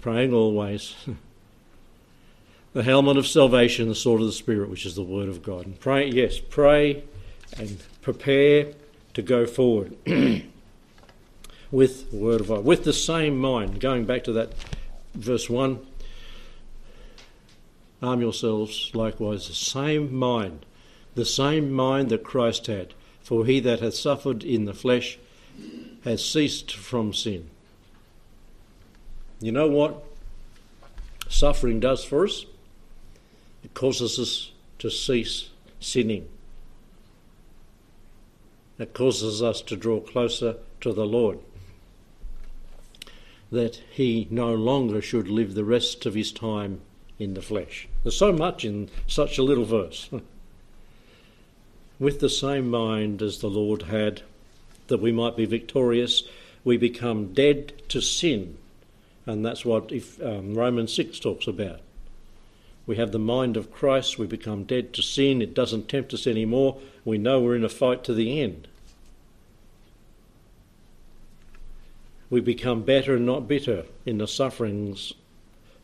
Praying 0.00 0.32
always. 0.32 0.94
the 2.72 2.82
helmet 2.82 3.16
of 3.16 3.26
salvation, 3.26 3.88
the 3.88 3.94
sword 3.94 4.20
of 4.20 4.26
the 4.26 4.32
Spirit, 4.32 4.70
which 4.70 4.86
is 4.86 4.94
the 4.94 5.02
word 5.02 5.28
of 5.28 5.42
God. 5.42 5.66
And 5.66 5.78
pray, 5.78 6.08
yes, 6.08 6.38
pray 6.38 7.04
and 7.58 7.82
prepare 8.02 8.72
to 9.14 9.22
go 9.22 9.46
forward 9.46 9.96
with 11.70 12.12
word 12.12 12.40
of 12.40 12.48
God, 12.48 12.64
with 12.64 12.84
the 12.84 12.92
same 12.92 13.38
mind. 13.38 13.80
Going 13.80 14.04
back 14.04 14.24
to 14.24 14.32
that 14.32 14.52
verse 15.14 15.50
1 15.50 15.86
arm 18.02 18.20
yourselves 18.20 18.90
likewise, 18.94 19.48
the 19.48 19.54
same 19.54 20.14
mind, 20.14 20.64
the 21.14 21.24
same 21.24 21.70
mind 21.70 22.08
that 22.08 22.24
Christ 22.24 22.66
had. 22.66 22.94
For 23.22 23.44
he 23.44 23.60
that 23.60 23.80
hath 23.80 23.94
suffered 23.94 24.42
in 24.42 24.64
the 24.64 24.74
flesh 24.74 25.18
has 26.04 26.24
ceased 26.24 26.72
from 26.72 27.12
sin. 27.12 27.50
You 29.40 29.52
know 29.52 29.68
what 29.68 30.04
suffering 31.28 31.80
does 31.80 32.04
for 32.04 32.24
us? 32.24 32.44
It 33.64 33.74
causes 33.74 34.18
us 34.18 34.52
to 34.78 34.90
cease 34.90 35.50
sinning. 35.78 36.28
It 38.78 38.94
causes 38.94 39.42
us 39.42 39.60
to 39.62 39.76
draw 39.76 40.00
closer 40.00 40.56
to 40.80 40.92
the 40.92 41.04
Lord. 41.04 41.38
That 43.52 43.82
he 43.90 44.26
no 44.30 44.54
longer 44.54 45.02
should 45.02 45.28
live 45.28 45.54
the 45.54 45.64
rest 45.64 46.06
of 46.06 46.14
his 46.14 46.32
time 46.32 46.80
in 47.18 47.34
the 47.34 47.42
flesh. 47.42 47.88
There's 48.02 48.16
so 48.16 48.32
much 48.32 48.64
in 48.64 48.88
such 49.06 49.36
a 49.36 49.42
little 49.42 49.66
verse. 49.66 50.08
With 51.98 52.20
the 52.20 52.30
same 52.30 52.70
mind 52.70 53.20
as 53.20 53.40
the 53.40 53.50
Lord 53.50 53.82
had, 53.82 54.22
that 54.90 55.00
we 55.00 55.10
might 55.10 55.36
be 55.36 55.46
victorious, 55.46 56.22
we 56.62 56.76
become 56.76 57.32
dead 57.32 57.72
to 57.88 58.00
sin. 58.00 58.58
And 59.26 59.44
that's 59.44 59.64
what 59.64 59.90
if, 59.90 60.22
um, 60.22 60.54
Romans 60.54 60.92
6 60.92 61.18
talks 61.18 61.46
about. 61.46 61.80
We 62.86 62.96
have 62.96 63.12
the 63.12 63.18
mind 63.18 63.56
of 63.56 63.72
Christ, 63.72 64.18
we 64.18 64.26
become 64.26 64.64
dead 64.64 64.92
to 64.94 65.02
sin, 65.02 65.40
it 65.40 65.54
doesn't 65.54 65.88
tempt 65.88 66.12
us 66.12 66.26
anymore, 66.26 66.78
we 67.04 67.18
know 67.18 67.40
we're 67.40 67.56
in 67.56 67.64
a 67.64 67.68
fight 67.68 68.04
to 68.04 68.14
the 68.14 68.40
end. 68.40 68.68
We 72.28 72.40
become 72.40 72.82
better 72.82 73.16
and 73.16 73.26
not 73.26 73.48
bitter 73.48 73.84
in 74.06 74.18
the 74.18 74.28
sufferings 74.28 75.12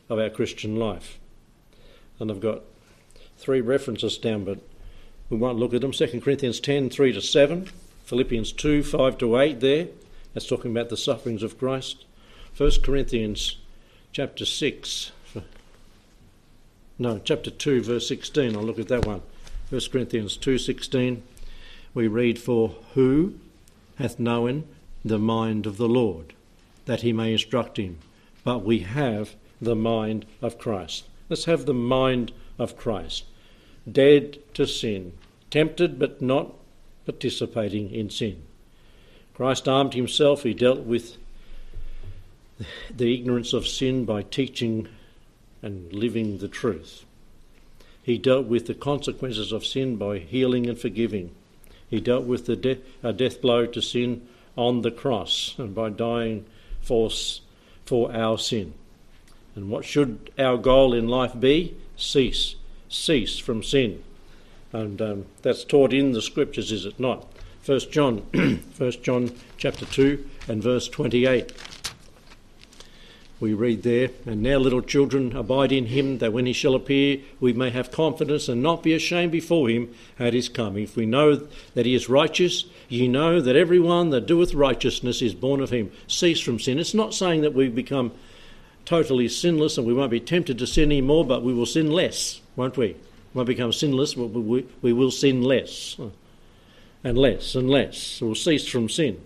of 0.09 0.19
our 0.19 0.29
Christian 0.29 0.77
life. 0.77 1.19
And 2.19 2.31
I've 2.31 2.39
got 2.39 2.61
three 3.37 3.61
references 3.61 4.17
down, 4.17 4.45
but 4.45 4.59
we 5.29 5.37
won't 5.37 5.59
look 5.59 5.73
at 5.73 5.81
them. 5.81 5.91
2 5.91 6.21
Corinthians 6.21 6.59
10 6.59 6.89
3 6.89 7.13
to 7.13 7.21
7, 7.21 7.69
Philippians 8.07 8.53
2 8.53 8.83
5 8.83 9.17
to 9.17 9.37
8 9.37 9.59
there. 9.59 9.89
That's 10.33 10.47
talking 10.47 10.71
about 10.71 10.87
the 10.87 10.95
sufferings 10.95 11.43
of 11.43 11.59
Christ. 11.59 12.05
1 12.55 12.71
Corinthians 12.81 13.57
chapter 14.13 14.45
6, 14.45 15.11
no, 16.99 17.19
chapter 17.19 17.51
2, 17.51 17.83
verse 17.83 18.07
16. 18.07 18.55
I'll 18.55 18.63
look 18.63 18.79
at 18.79 18.87
that 18.87 19.05
one. 19.05 19.23
1 19.69 19.81
Corinthians 19.91 20.37
2:16. 20.37 21.21
We 21.93 22.07
read, 22.07 22.39
"For 22.39 22.77
who 22.93 23.33
hath 23.95 24.21
known 24.21 24.63
the 25.03 25.19
mind 25.19 25.65
of 25.65 25.75
the 25.75 25.89
Lord, 25.89 26.31
that 26.85 27.01
he 27.01 27.11
may 27.11 27.33
instruct 27.33 27.75
him? 27.75 27.97
But 28.45 28.63
we 28.63 28.79
have 28.79 29.35
the 29.61 29.75
mind 29.75 30.25
of 30.41 30.57
Christ." 30.57 31.03
Let's 31.27 31.43
have 31.43 31.65
the 31.65 31.73
mind 31.73 32.31
of 32.57 32.77
Christ. 32.77 33.25
Dead 33.91 34.37
to 34.53 34.65
sin, 34.65 35.11
tempted 35.51 35.99
but 35.99 36.21
not 36.21 36.53
participating 37.07 37.89
in 37.89 38.09
sin. 38.09 38.43
Christ 39.33 39.65
armed 39.65 39.93
himself, 39.93 40.43
he 40.43 40.53
dealt 40.53 40.81
with 40.81 41.15
the 42.93 43.13
ignorance 43.13 43.53
of 43.53 43.65
sin 43.65 44.03
by 44.03 44.23
teaching 44.23 44.89
and 45.61 45.93
living 45.93 46.39
the 46.39 46.49
truth. 46.49 47.05
He 48.03 48.17
dealt 48.17 48.47
with 48.47 48.67
the 48.67 48.73
consequences 48.73 49.53
of 49.53 49.65
sin 49.65 49.95
by 49.95 50.19
healing 50.19 50.67
and 50.67 50.77
forgiving. 50.77 51.33
He 51.89 52.01
dealt 52.01 52.25
with 52.25 52.45
the 52.45 52.57
de- 52.57 52.79
a 53.01 53.13
death 53.13 53.41
blow 53.41 53.65
to 53.67 53.81
sin 53.81 54.27
on 54.57 54.81
the 54.81 54.91
cross 54.91 55.55
and 55.57 55.73
by 55.73 55.91
dying 55.91 56.43
for, 56.81 57.09
for 57.85 58.13
our 58.13 58.37
sin. 58.37 58.73
And 59.55 59.69
what 59.69 59.85
should 59.85 60.29
our 60.37 60.57
goal 60.57 60.93
in 60.93 61.07
life 61.07 61.39
be? 61.39 61.77
Cease. 61.95 62.55
Cease 62.89 63.39
from 63.39 63.63
sin. 63.63 64.03
And 64.73 65.01
um, 65.01 65.25
that's 65.41 65.63
taught 65.63 65.93
in 65.93 66.11
the 66.11 66.21
scriptures, 66.21 66.71
is 66.71 66.85
it 66.85 66.99
not? 66.99 67.27
First 67.61 67.91
John, 67.91 68.21
First 68.73 69.03
John 69.03 69.31
chapter 69.57 69.85
2 69.85 70.27
and 70.47 70.61
verse 70.61 70.87
28 70.87 71.51
we 73.39 73.53
read 73.53 73.83
there, 73.83 74.09
And 74.25 74.41
now, 74.41 74.57
little 74.57 74.81
children, 74.81 75.35
abide 75.35 75.71
in 75.71 75.87
him, 75.87 76.17
that 76.17 76.33
when 76.33 76.47
he 76.47 76.53
shall 76.53 76.73
appear, 76.73 77.19
we 77.39 77.53
may 77.53 77.69
have 77.69 77.91
confidence 77.91 78.49
and 78.49 78.63
not 78.63 78.81
be 78.81 78.93
ashamed 78.93 79.31
before 79.31 79.69
him 79.69 79.93
at 80.17 80.33
his 80.33 80.49
coming. 80.49 80.83
If 80.83 80.95
we 80.95 81.05
know 81.05 81.47
that 81.75 81.85
he 81.85 81.93
is 81.93 82.09
righteous, 82.09 82.65
ye 82.89 83.07
know 83.07 83.39
that 83.39 83.55
every 83.55 83.79
one 83.79 84.09
that 84.09 84.25
doeth 84.25 84.55
righteousness 84.55 85.21
is 85.21 85.35
born 85.35 85.61
of 85.61 85.69
him. 85.69 85.91
Cease 86.07 86.39
from 86.39 86.59
sin. 86.59 86.79
It's 86.79 86.95
not 86.95 87.13
saying 87.13 87.41
that 87.41 87.53
we 87.53 87.69
become 87.69 88.11
totally 88.85 89.27
sinless 89.27 89.77
and 89.77 89.85
we 89.85 89.93
won't 89.93 90.11
be 90.11 90.19
tempted 90.19 90.57
to 90.57 90.65
sin 90.65 90.85
anymore, 90.85 91.25
but 91.25 91.43
we 91.43 91.53
will 91.53 91.65
sin 91.67 91.91
less, 91.91 92.41
won't 92.55 92.77
we? 92.77 92.95
Won't 93.37 93.45
become 93.45 93.71
sinless, 93.71 94.15
but 94.15 94.29
we, 94.29 94.65
we 94.81 94.93
will 94.93 95.11
sin 95.11 95.43
less 95.43 95.95
and 97.03 97.15
less 97.15 97.53
and 97.53 97.69
less. 97.69 98.19
We'll 98.19 98.33
cease 98.33 98.67
from 98.67 98.89
sin. 98.89 99.21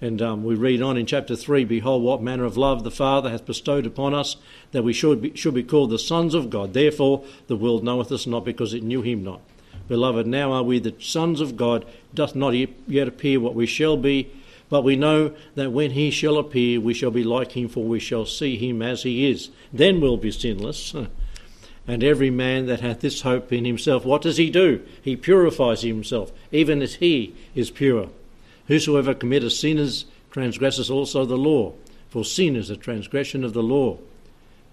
And 0.00 0.20
um, 0.20 0.42
we 0.42 0.56
read 0.56 0.82
on 0.82 0.96
in 0.96 1.06
chapter 1.06 1.36
3 1.36 1.64
Behold, 1.64 2.02
what 2.02 2.20
manner 2.20 2.42
of 2.42 2.56
love 2.56 2.82
the 2.82 2.90
Father 2.90 3.30
hath 3.30 3.46
bestowed 3.46 3.86
upon 3.86 4.14
us, 4.14 4.34
that 4.72 4.82
we 4.82 4.92
should 4.92 5.22
be, 5.22 5.36
should 5.36 5.54
be 5.54 5.62
called 5.62 5.90
the 5.90 5.98
sons 6.00 6.34
of 6.34 6.50
God. 6.50 6.74
Therefore, 6.74 7.22
the 7.46 7.54
world 7.54 7.84
knoweth 7.84 8.10
us 8.10 8.26
not 8.26 8.44
because 8.44 8.74
it 8.74 8.82
knew 8.82 9.02
him 9.02 9.22
not. 9.22 9.42
Beloved, 9.86 10.26
now 10.26 10.50
are 10.50 10.64
we 10.64 10.80
the 10.80 10.96
sons 10.98 11.40
of 11.40 11.56
God, 11.56 11.86
doth 12.14 12.34
not 12.34 12.52
yet 12.88 13.06
appear 13.06 13.38
what 13.38 13.54
we 13.54 13.66
shall 13.66 13.96
be, 13.96 14.28
but 14.68 14.82
we 14.82 14.96
know 14.96 15.32
that 15.54 15.70
when 15.70 15.92
he 15.92 16.10
shall 16.10 16.36
appear, 16.36 16.80
we 16.80 16.94
shall 16.94 17.12
be 17.12 17.22
like 17.22 17.52
him, 17.52 17.68
for 17.68 17.84
we 17.84 18.00
shall 18.00 18.26
see 18.26 18.56
him 18.56 18.82
as 18.82 19.04
he 19.04 19.30
is. 19.30 19.50
Then 19.72 20.00
we'll 20.00 20.16
be 20.16 20.32
sinless. 20.32 20.96
And 21.88 22.02
every 22.02 22.30
man 22.30 22.66
that 22.66 22.80
hath 22.80 23.00
this 23.00 23.22
hope 23.22 23.52
in 23.52 23.64
himself, 23.64 24.04
what 24.04 24.22
does 24.22 24.38
he 24.38 24.50
do? 24.50 24.84
He 25.00 25.14
purifies 25.14 25.82
himself, 25.82 26.32
even 26.50 26.82
as 26.82 26.96
he 26.96 27.34
is 27.54 27.70
pure. 27.70 28.08
Whosoever 28.66 29.14
committeth 29.14 29.52
sinners 29.52 30.06
transgresses 30.30 30.90
also 30.90 31.24
the 31.24 31.36
law, 31.36 31.72
for 32.10 32.24
sin 32.24 32.56
is 32.56 32.70
a 32.70 32.76
transgression 32.76 33.44
of 33.44 33.52
the 33.52 33.62
law. 33.62 33.98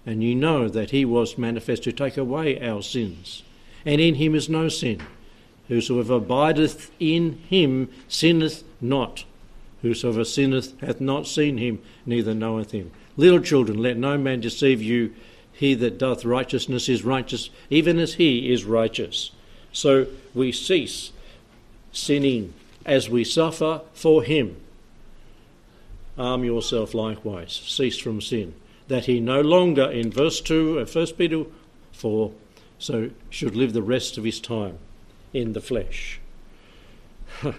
And 0.04 0.22
ye 0.22 0.34
know 0.34 0.68
that 0.68 0.90
he 0.90 1.04
was 1.04 1.38
manifest 1.38 1.84
to 1.84 1.92
take 1.92 2.16
away 2.16 2.60
our 2.60 2.82
sins, 2.82 3.42
and 3.86 4.00
in 4.00 4.16
him 4.16 4.34
is 4.34 4.48
no 4.48 4.68
sin. 4.68 5.00
Whosoever 5.68 6.14
abideth 6.14 6.90
in 7.00 7.38
him 7.48 7.88
sinneth 8.08 8.64
not. 8.80 9.24
Whosoever 9.82 10.24
sinneth 10.24 10.78
hath 10.80 11.00
not 11.00 11.26
seen 11.26 11.58
him, 11.58 11.80
neither 12.04 12.34
knoweth 12.34 12.72
him. 12.72 12.90
Little 13.16 13.40
children, 13.40 13.78
let 13.78 13.96
no 13.96 14.18
man 14.18 14.40
deceive 14.40 14.82
you. 14.82 15.14
He 15.54 15.74
that 15.74 15.98
doth 15.98 16.24
righteousness 16.24 16.88
is 16.88 17.04
righteous, 17.04 17.48
even 17.70 17.98
as 17.98 18.14
he 18.14 18.52
is 18.52 18.64
righteous. 18.64 19.30
So 19.72 20.06
we 20.34 20.52
cease 20.52 21.12
sinning 21.92 22.54
as 22.84 23.08
we 23.08 23.24
suffer 23.24 23.80
for 23.92 24.22
him. 24.22 24.56
Arm 26.18 26.44
yourself 26.44 26.94
likewise, 26.94 27.52
cease 27.52 27.98
from 27.98 28.20
sin, 28.20 28.54
that 28.88 29.06
he 29.06 29.20
no 29.20 29.40
longer, 29.40 29.90
in 29.90 30.10
verse 30.10 30.40
2 30.40 30.78
uh, 30.78 30.82
of 30.82 30.94
1 30.94 31.06
Peter 31.18 31.44
4, 31.92 32.32
so 32.78 33.10
should 33.30 33.56
live 33.56 33.72
the 33.72 33.82
rest 33.82 34.18
of 34.18 34.24
his 34.24 34.40
time 34.40 34.78
in 35.32 35.52
the 35.54 35.60
flesh. 35.60 36.20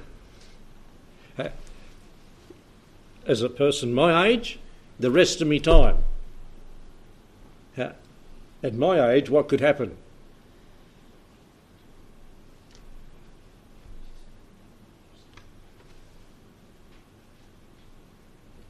as 3.28 3.42
a 3.42 3.50
person 3.50 3.94
my 3.94 4.28
age, 4.28 4.60
the 5.00 5.12
rest 5.12 5.42
of 5.42 5.48
me 5.48 5.60
time. 5.60 5.98
At 8.66 8.74
my 8.74 9.12
age, 9.12 9.30
what 9.30 9.48
could 9.48 9.62
happen? 9.62 9.96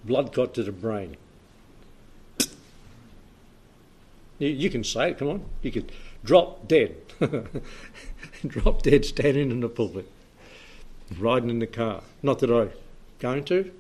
Blood 0.04 0.34
got 0.34 0.54
to 0.56 0.64
the 0.64 0.74
brain. 0.74 1.16
You, 4.38 4.50
you 4.50 4.70
can 4.70 4.84
say 4.84 5.12
it, 5.12 5.18
come 5.18 5.30
on. 5.30 5.46
You 5.62 5.72
could 5.72 5.94
drop 6.26 6.68
dead. 6.68 6.98
drop 8.46 8.82
dead 8.82 9.06
standing 9.06 9.50
in 9.50 9.62
the 9.62 9.70
pulpit, 9.70 10.12
riding 11.18 11.50
in 11.50 11.60
the 11.60 11.68
car. 11.68 12.04
Not 12.22 12.40
that 12.40 12.52
I'm 12.52 12.72
going 13.20 13.46
to, 13.46 13.72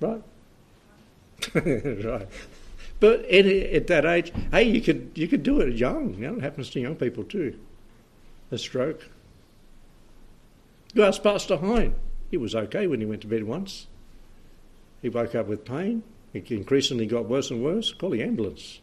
right? 0.00 0.22
right. 1.54 2.28
But 3.02 3.24
at, 3.24 3.46
at, 3.46 3.88
that 3.88 4.06
age, 4.06 4.32
hey, 4.52 4.62
you 4.62 4.80
could 4.80 5.10
you 5.16 5.26
could 5.26 5.42
do 5.42 5.60
it 5.60 5.74
young. 5.74 6.14
You 6.14 6.28
know, 6.28 6.36
it 6.36 6.42
happens 6.42 6.70
to 6.70 6.80
young 6.80 6.94
people 6.94 7.24
too. 7.24 7.58
A 8.52 8.58
stroke. 8.58 9.08
You 10.94 11.02
ask 11.02 11.20
Pastor 11.20 11.56
Hine. 11.56 11.96
He 12.30 12.36
was 12.36 12.54
okay 12.54 12.86
when 12.86 13.00
he 13.00 13.06
went 13.06 13.22
to 13.22 13.26
bed 13.26 13.42
once. 13.42 13.88
He 15.02 15.08
woke 15.08 15.34
up 15.34 15.48
with 15.48 15.64
pain. 15.64 16.04
It 16.32 16.52
increasingly 16.52 17.06
got 17.06 17.28
worse 17.28 17.50
and 17.50 17.60
worse. 17.60 17.92
Call 17.92 18.10
the 18.10 18.22
ambulance. 18.22 18.80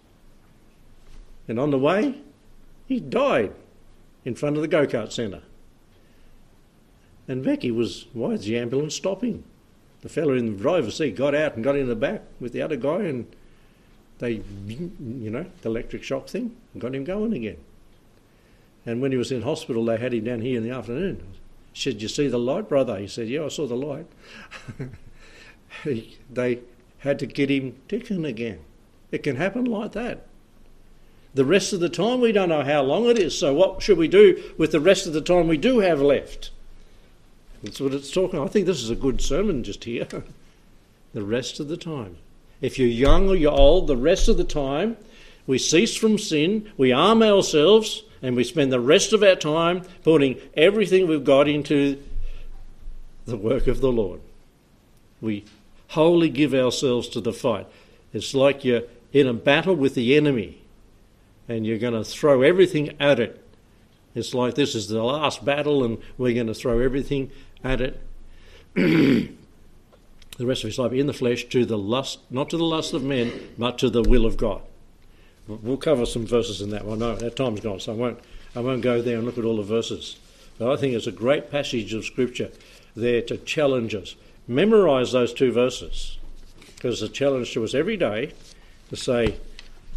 And 1.47 1.58
on 1.58 1.71
the 1.71 1.79
way, 1.79 2.19
he 2.88 2.99
died 2.99 3.53
in 4.25 4.36
front 4.36 4.58
of 4.58 4.62
the 4.62 4.67
go 4.67 4.86
kart 4.86 5.13
centre. 5.13 5.43
And 7.25 7.41
Becky 7.41 7.71
was, 7.71 8.08
why 8.12 8.32
is 8.32 8.43
the 8.43 8.58
ambulance 8.58 8.95
stopping? 8.95 9.45
the 10.01 10.10
fellow 10.10 10.34
in 10.34 10.45
the 10.45 10.62
driver's 10.62 10.97
seat 10.97 11.15
got 11.15 11.36
out 11.36 11.55
and 11.55 11.63
got 11.63 11.75
in 11.75 11.88
the 11.88 11.95
back 11.95 12.23
with 12.39 12.53
the 12.53 12.62
other 12.62 12.77
guy, 12.77 13.03
and 13.03 13.36
they, 14.19 14.41
you 14.67 15.29
know, 15.29 15.45
the 15.62 15.69
electric 15.69 16.03
shock 16.03 16.27
thing, 16.27 16.55
got 16.77 16.93
him 16.93 17.03
going 17.03 17.34
again. 17.34 17.58
And 18.86 19.01
when 19.01 19.12
he 19.12 19.17
was 19.17 19.32
in 19.32 19.41
hospital, 19.41 19.84
they 19.86 19.97
had 19.97 20.13
him 20.13 20.25
down 20.25 20.41
here 20.41 20.58
in 20.58 20.63
the 20.63 20.75
afternoon. 20.75 21.21
said, 21.73 22.01
you 22.01 22.08
see 22.08 22.27
the 22.27 22.39
light, 22.39 22.69
brother? 22.69 22.97
He 22.97 23.08
said, 23.08 23.27
yeah, 23.27 23.45
I 23.45 23.47
saw 23.49 23.65
the 23.65 23.75
light. 23.75 24.08
they 26.29 26.60
had 26.99 27.19
to 27.19 27.25
get 27.25 27.49
him 27.49 27.75
ticking 27.88 28.25
again. 28.25 28.60
It 29.12 29.23
can 29.23 29.38
happen 29.38 29.65
like 29.65 29.93
that. 29.93 30.25
The 31.34 31.45
rest 31.45 31.73
of 31.73 31.79
the 31.79 31.89
time, 31.89 32.21
we 32.21 32.32
don't 32.32 32.49
know 32.49 32.63
how 32.63 32.82
long 32.82 33.05
it 33.05 33.17
is. 33.17 33.38
So, 33.38 33.53
what 33.53 33.82
should 33.82 33.97
we 33.97 34.08
do 34.08 34.53
with 34.58 34.71
the 34.71 34.79
rest 34.79 35.05
of 35.05 35.13
the 35.13 35.21
time 35.21 35.47
we 35.47 35.58
do 35.58 35.79
have 35.79 36.01
left? 36.01 36.49
That's 37.62 37.79
what 37.79 37.93
it's 37.93 38.12
talking. 38.12 38.39
I 38.39 38.47
think 38.47 38.65
this 38.65 38.82
is 38.82 38.89
a 38.89 38.95
good 38.95 39.21
sermon 39.21 39.63
just 39.63 39.84
here. 39.84 40.08
the 41.13 41.23
rest 41.23 41.60
of 41.60 41.67
the 41.67 41.77
time. 41.77 42.17
If 42.62 42.78
you're 42.78 42.88
young 42.88 43.30
or 43.30 43.36
you're 43.36 43.52
old, 43.52 43.88
the 43.88 43.98
rest 43.98 44.28
of 44.28 44.38
the 44.38 44.43
time 44.43 44.98
we 45.48 45.58
cease 45.58 45.95
from 45.95 46.19
sin, 46.19 46.72
we 46.78 46.91
arm 46.91 47.24
ourselves, 47.24 48.04
and 48.22 48.36
we 48.36 48.43
spend 48.43 48.72
the 48.72 48.80
rest 48.80 49.13
of 49.13 49.24
our 49.24 49.36
time 49.36 49.82
putting 50.04 50.39
everything 50.54 51.08
we've 51.08 51.24
got 51.24 51.48
into 51.48 52.00
the 53.26 53.38
work 53.38 53.65
of 53.65 53.82
the 53.82 53.91
Lord. 53.91 54.22
We 55.22 55.45
wholly 55.89 56.30
give 56.30 56.54
ourselves 56.54 57.08
to 57.10 57.22
the 57.22 57.34
fight. 57.34 57.67
It's 58.13 58.36
like 58.36 58.63
you're 58.63 58.84
in 59.12 59.28
a 59.28 59.34
battle 59.34 59.76
with 59.76 59.95
the 59.95 60.15
enemy 60.15 60.62
and 61.48 61.65
you're 61.65 61.80
going 61.80 61.93
to 61.93 62.04
throw 62.04 62.43
everything 62.43 62.95
at 63.00 63.19
it. 63.19 63.43
It's 64.13 64.36
like 64.36 64.54
this 64.54 64.76
is 64.76 64.88
the 64.88 65.04
last 65.04 65.43
battle 65.43 65.84
and 65.84 65.98
we're 66.17 66.36
going 66.36 66.45
to 66.48 66.54
throw 66.54 66.80
everything 66.80 67.32
at 67.63 67.82
it 67.82 68.00
the 70.39 70.45
rest 70.45 70.63
of 70.63 70.69
his 70.69 70.80
life 70.80 70.93
in 70.93 71.06
the 71.06 71.13
flesh 71.13 71.43
to 71.49 71.65
the 71.65 71.78
lust, 71.78 72.19
not 72.32 72.49
to 72.49 72.58
the 72.58 72.63
lust 72.63 72.93
of 72.93 73.04
men, 73.04 73.32
but 73.58 73.78
to 73.78 73.89
the 73.89 74.02
will 74.02 74.25
of 74.25 74.38
God. 74.38 74.62
We'll 75.47 75.78
cover 75.78 76.06
some 76.06 76.25
verses 76.25 76.62
in 76.62 76.69
that 76.71 76.86
one. 76.86 76.99
No, 76.99 77.15
that 77.15 77.36
time's 77.36 77.60
gone, 77.60 77.80
so 77.80 77.91
I 77.91 77.95
won't, 77.95 78.19
I 78.56 78.62
won't 78.62 78.82
go 78.82 79.02
there 79.02 79.17
and 79.17 79.25
look 79.25 79.38
at 79.38 79.43
all 79.43 79.58
the 79.58 79.63
verses. 79.63 80.17
But 80.58 80.71
I 80.71 80.78
think 80.78 80.95
it's 80.95 81.08
a 81.08 81.12
great 81.12 81.52
passage 81.52 81.93
of 81.93 82.06
Scripture 82.06 82.49
there 82.95 83.21
to 83.23 83.38
challenge 83.38 83.93
us. 83.93 84.15
Memorize 84.47 85.12
those 85.12 85.34
two 85.34 85.52
verses 85.52 86.17
because 86.75 87.02
it's 87.02 87.12
a 87.12 87.13
challenge 87.13 87.54
to 87.54 87.63
us 87.63 87.73
every 87.75 87.97
day 87.97 88.34
to 88.89 88.95
say, 88.95 89.36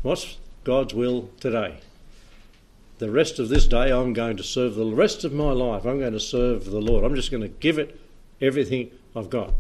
What's 0.03 0.37
God's 0.65 0.93
will 0.93 1.31
today? 1.41 1.79
the 3.03 3.11
rest 3.11 3.41
of 3.41 3.49
this 3.49 3.67
day 3.67 3.91
I'm 3.91 4.13
going 4.13 4.37
to 4.37 4.45
serve 4.45 4.77
the 4.77 4.87
rest 4.87 5.25
of 5.25 5.33
my 5.33 5.51
life. 5.51 5.85
I'm 5.85 5.99
going 5.99 6.13
to 6.13 6.21
serve 6.21 6.67
the 6.67 6.81
Lord. 6.81 7.03
I'm 7.03 7.17
just 7.17 7.33
going 7.33 7.43
to 7.43 7.49
give 7.49 7.77
it 7.77 7.99
everything 8.41 8.93
I've 9.17 9.29
got. 9.29 9.53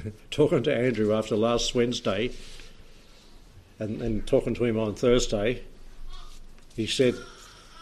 talking 0.30 0.62
to 0.62 0.74
Andrew 0.74 1.14
after 1.14 1.36
last 1.36 1.74
Wednesday 1.74 2.30
and, 3.78 4.00
and 4.00 4.26
talking 4.26 4.54
to 4.54 4.64
him 4.64 4.78
on 4.78 4.94
Thursday, 4.94 5.62
he 6.76 6.86
said, 6.86 7.14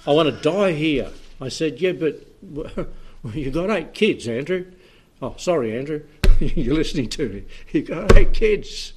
I 0.07 0.13
want 0.13 0.29
to 0.29 0.43
die 0.43 0.73
here. 0.73 1.11
I 1.41 1.49
said, 1.49 1.81
Yeah, 1.81 1.93
but 1.93 2.27
you've 3.35 3.55
got 3.55 3.71
eight 3.71 3.95
kids, 3.95 4.27
Andrew. 4.27 4.67
Oh, 5.23 5.35
sorry, 5.37 5.77
Andrew. 5.77 6.03
You're 6.41 6.75
listening 6.75 7.09
to 7.11 7.29
me. 7.29 7.45
You've 7.73 7.89
got 7.89 8.17
eight 8.17 8.33
kids. 8.33 8.95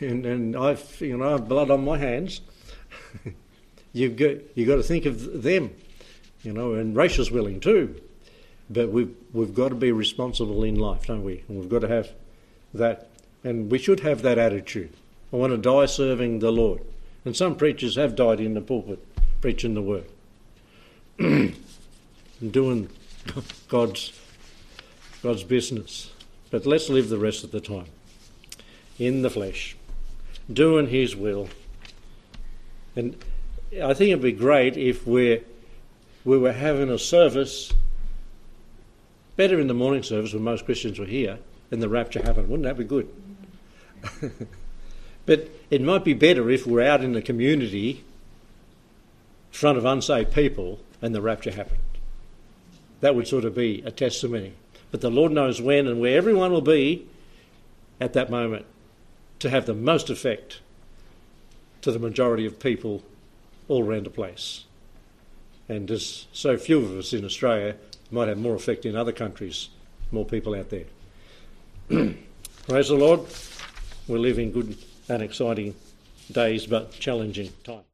And, 0.00 0.24
and 0.26 0.56
I've, 0.56 1.00
you 1.00 1.16
know, 1.16 1.34
I've 1.34 1.48
blood 1.48 1.70
on 1.70 1.84
my 1.84 1.98
hands. 1.98 2.40
you've 3.92 4.16
got 4.16 4.36
you've 4.54 4.68
got 4.68 4.76
to 4.76 4.82
think 4.82 5.06
of 5.06 5.42
them, 5.42 5.74
you 6.42 6.52
know, 6.52 6.74
and 6.74 6.96
Rachel's 6.96 7.30
willing 7.30 7.60
too, 7.60 8.00
but 8.70 8.88
we've 8.90 9.14
we've 9.32 9.54
got 9.54 9.70
to 9.70 9.74
be 9.74 9.90
responsible 9.90 10.62
in 10.62 10.76
life, 10.76 11.06
don't 11.06 11.24
we? 11.24 11.44
And 11.48 11.58
we've 11.58 11.68
got 11.68 11.80
to 11.80 11.88
have 11.88 12.12
that, 12.72 13.10
and 13.42 13.70
we 13.70 13.78
should 13.78 14.00
have 14.00 14.22
that 14.22 14.38
attitude. 14.38 14.92
I 15.32 15.36
want 15.36 15.52
to 15.52 15.58
die 15.58 15.86
serving 15.86 16.38
the 16.38 16.52
Lord, 16.52 16.82
and 17.24 17.36
some 17.36 17.56
preachers 17.56 17.96
have 17.96 18.14
died 18.14 18.40
in 18.40 18.54
the 18.54 18.60
pulpit 18.60 19.04
preaching 19.40 19.74
the 19.74 19.82
word, 19.82 20.04
doing 22.50 22.88
God's 23.68 24.12
God's 25.22 25.42
business. 25.42 26.12
But 26.50 26.66
let's 26.66 26.88
live 26.88 27.08
the 27.08 27.18
rest 27.18 27.44
of 27.44 27.52
the 27.52 27.60
time 27.60 27.86
in 28.98 29.22
the 29.22 29.30
flesh, 29.30 29.76
doing 30.52 30.88
His 30.88 31.16
will. 31.16 31.48
And 32.96 33.16
I 33.82 33.94
think 33.94 34.10
it'd 34.10 34.20
be 34.20 34.32
great 34.32 34.76
if 34.76 35.06
we're, 35.06 35.42
we 36.24 36.36
were 36.38 36.52
having 36.52 36.90
a 36.90 36.98
service 36.98 37.72
better 39.40 39.58
in 39.58 39.68
the 39.68 39.72
morning 39.74 40.02
service 40.02 40.34
when 40.34 40.42
most 40.42 40.66
Christians 40.66 40.98
were 40.98 41.06
here 41.06 41.38
and 41.70 41.82
the 41.82 41.88
rapture 41.88 42.22
happened. 42.22 42.50
Wouldn't 42.50 42.64
that 42.64 42.76
be 42.76 42.84
good? 42.84 43.08
but 45.24 45.48
it 45.70 45.80
might 45.80 46.04
be 46.04 46.12
better 46.12 46.50
if 46.50 46.66
we're 46.66 46.86
out 46.86 47.02
in 47.02 47.14
the 47.14 47.22
community 47.22 48.04
in 49.50 49.58
front 49.58 49.78
of 49.78 49.86
unsaved 49.86 50.34
people 50.34 50.78
and 51.00 51.14
the 51.14 51.22
rapture 51.22 51.52
happened. 51.52 51.80
That 53.00 53.14
would 53.14 53.26
sort 53.26 53.46
of 53.46 53.54
be 53.54 53.82
a 53.86 53.90
testimony. 53.90 54.52
But 54.90 55.00
the 55.00 55.10
Lord 55.10 55.32
knows 55.32 55.58
when 55.58 55.86
and 55.86 56.02
where 56.02 56.18
everyone 56.18 56.52
will 56.52 56.60
be 56.60 57.08
at 57.98 58.12
that 58.12 58.28
moment 58.28 58.66
to 59.38 59.48
have 59.48 59.64
the 59.64 59.72
most 59.72 60.10
effect 60.10 60.60
to 61.80 61.90
the 61.90 61.98
majority 61.98 62.44
of 62.44 62.60
people 62.60 63.02
all 63.68 63.86
around 63.86 64.04
the 64.04 64.10
place. 64.10 64.66
and 65.66 65.88
there's 65.88 66.26
so 66.34 66.58
few 66.58 66.80
of 66.80 66.98
us 66.98 67.14
in 67.14 67.24
Australia, 67.24 67.76
it 68.10 68.14
might 68.14 68.28
have 68.28 68.38
more 68.38 68.54
effect 68.54 68.86
in 68.86 68.96
other 68.96 69.12
countries, 69.12 69.68
more 70.10 70.24
people 70.24 70.54
out 70.54 70.70
there. 70.70 70.86
Praise 72.68 72.88
the 72.88 72.94
Lord. 72.94 73.20
We 74.08 74.18
live 74.18 74.38
in 74.38 74.50
good 74.50 74.76
and 75.08 75.22
exciting 75.22 75.74
days, 76.32 76.66
but 76.66 76.92
challenging 76.92 77.52
times. 77.62 77.89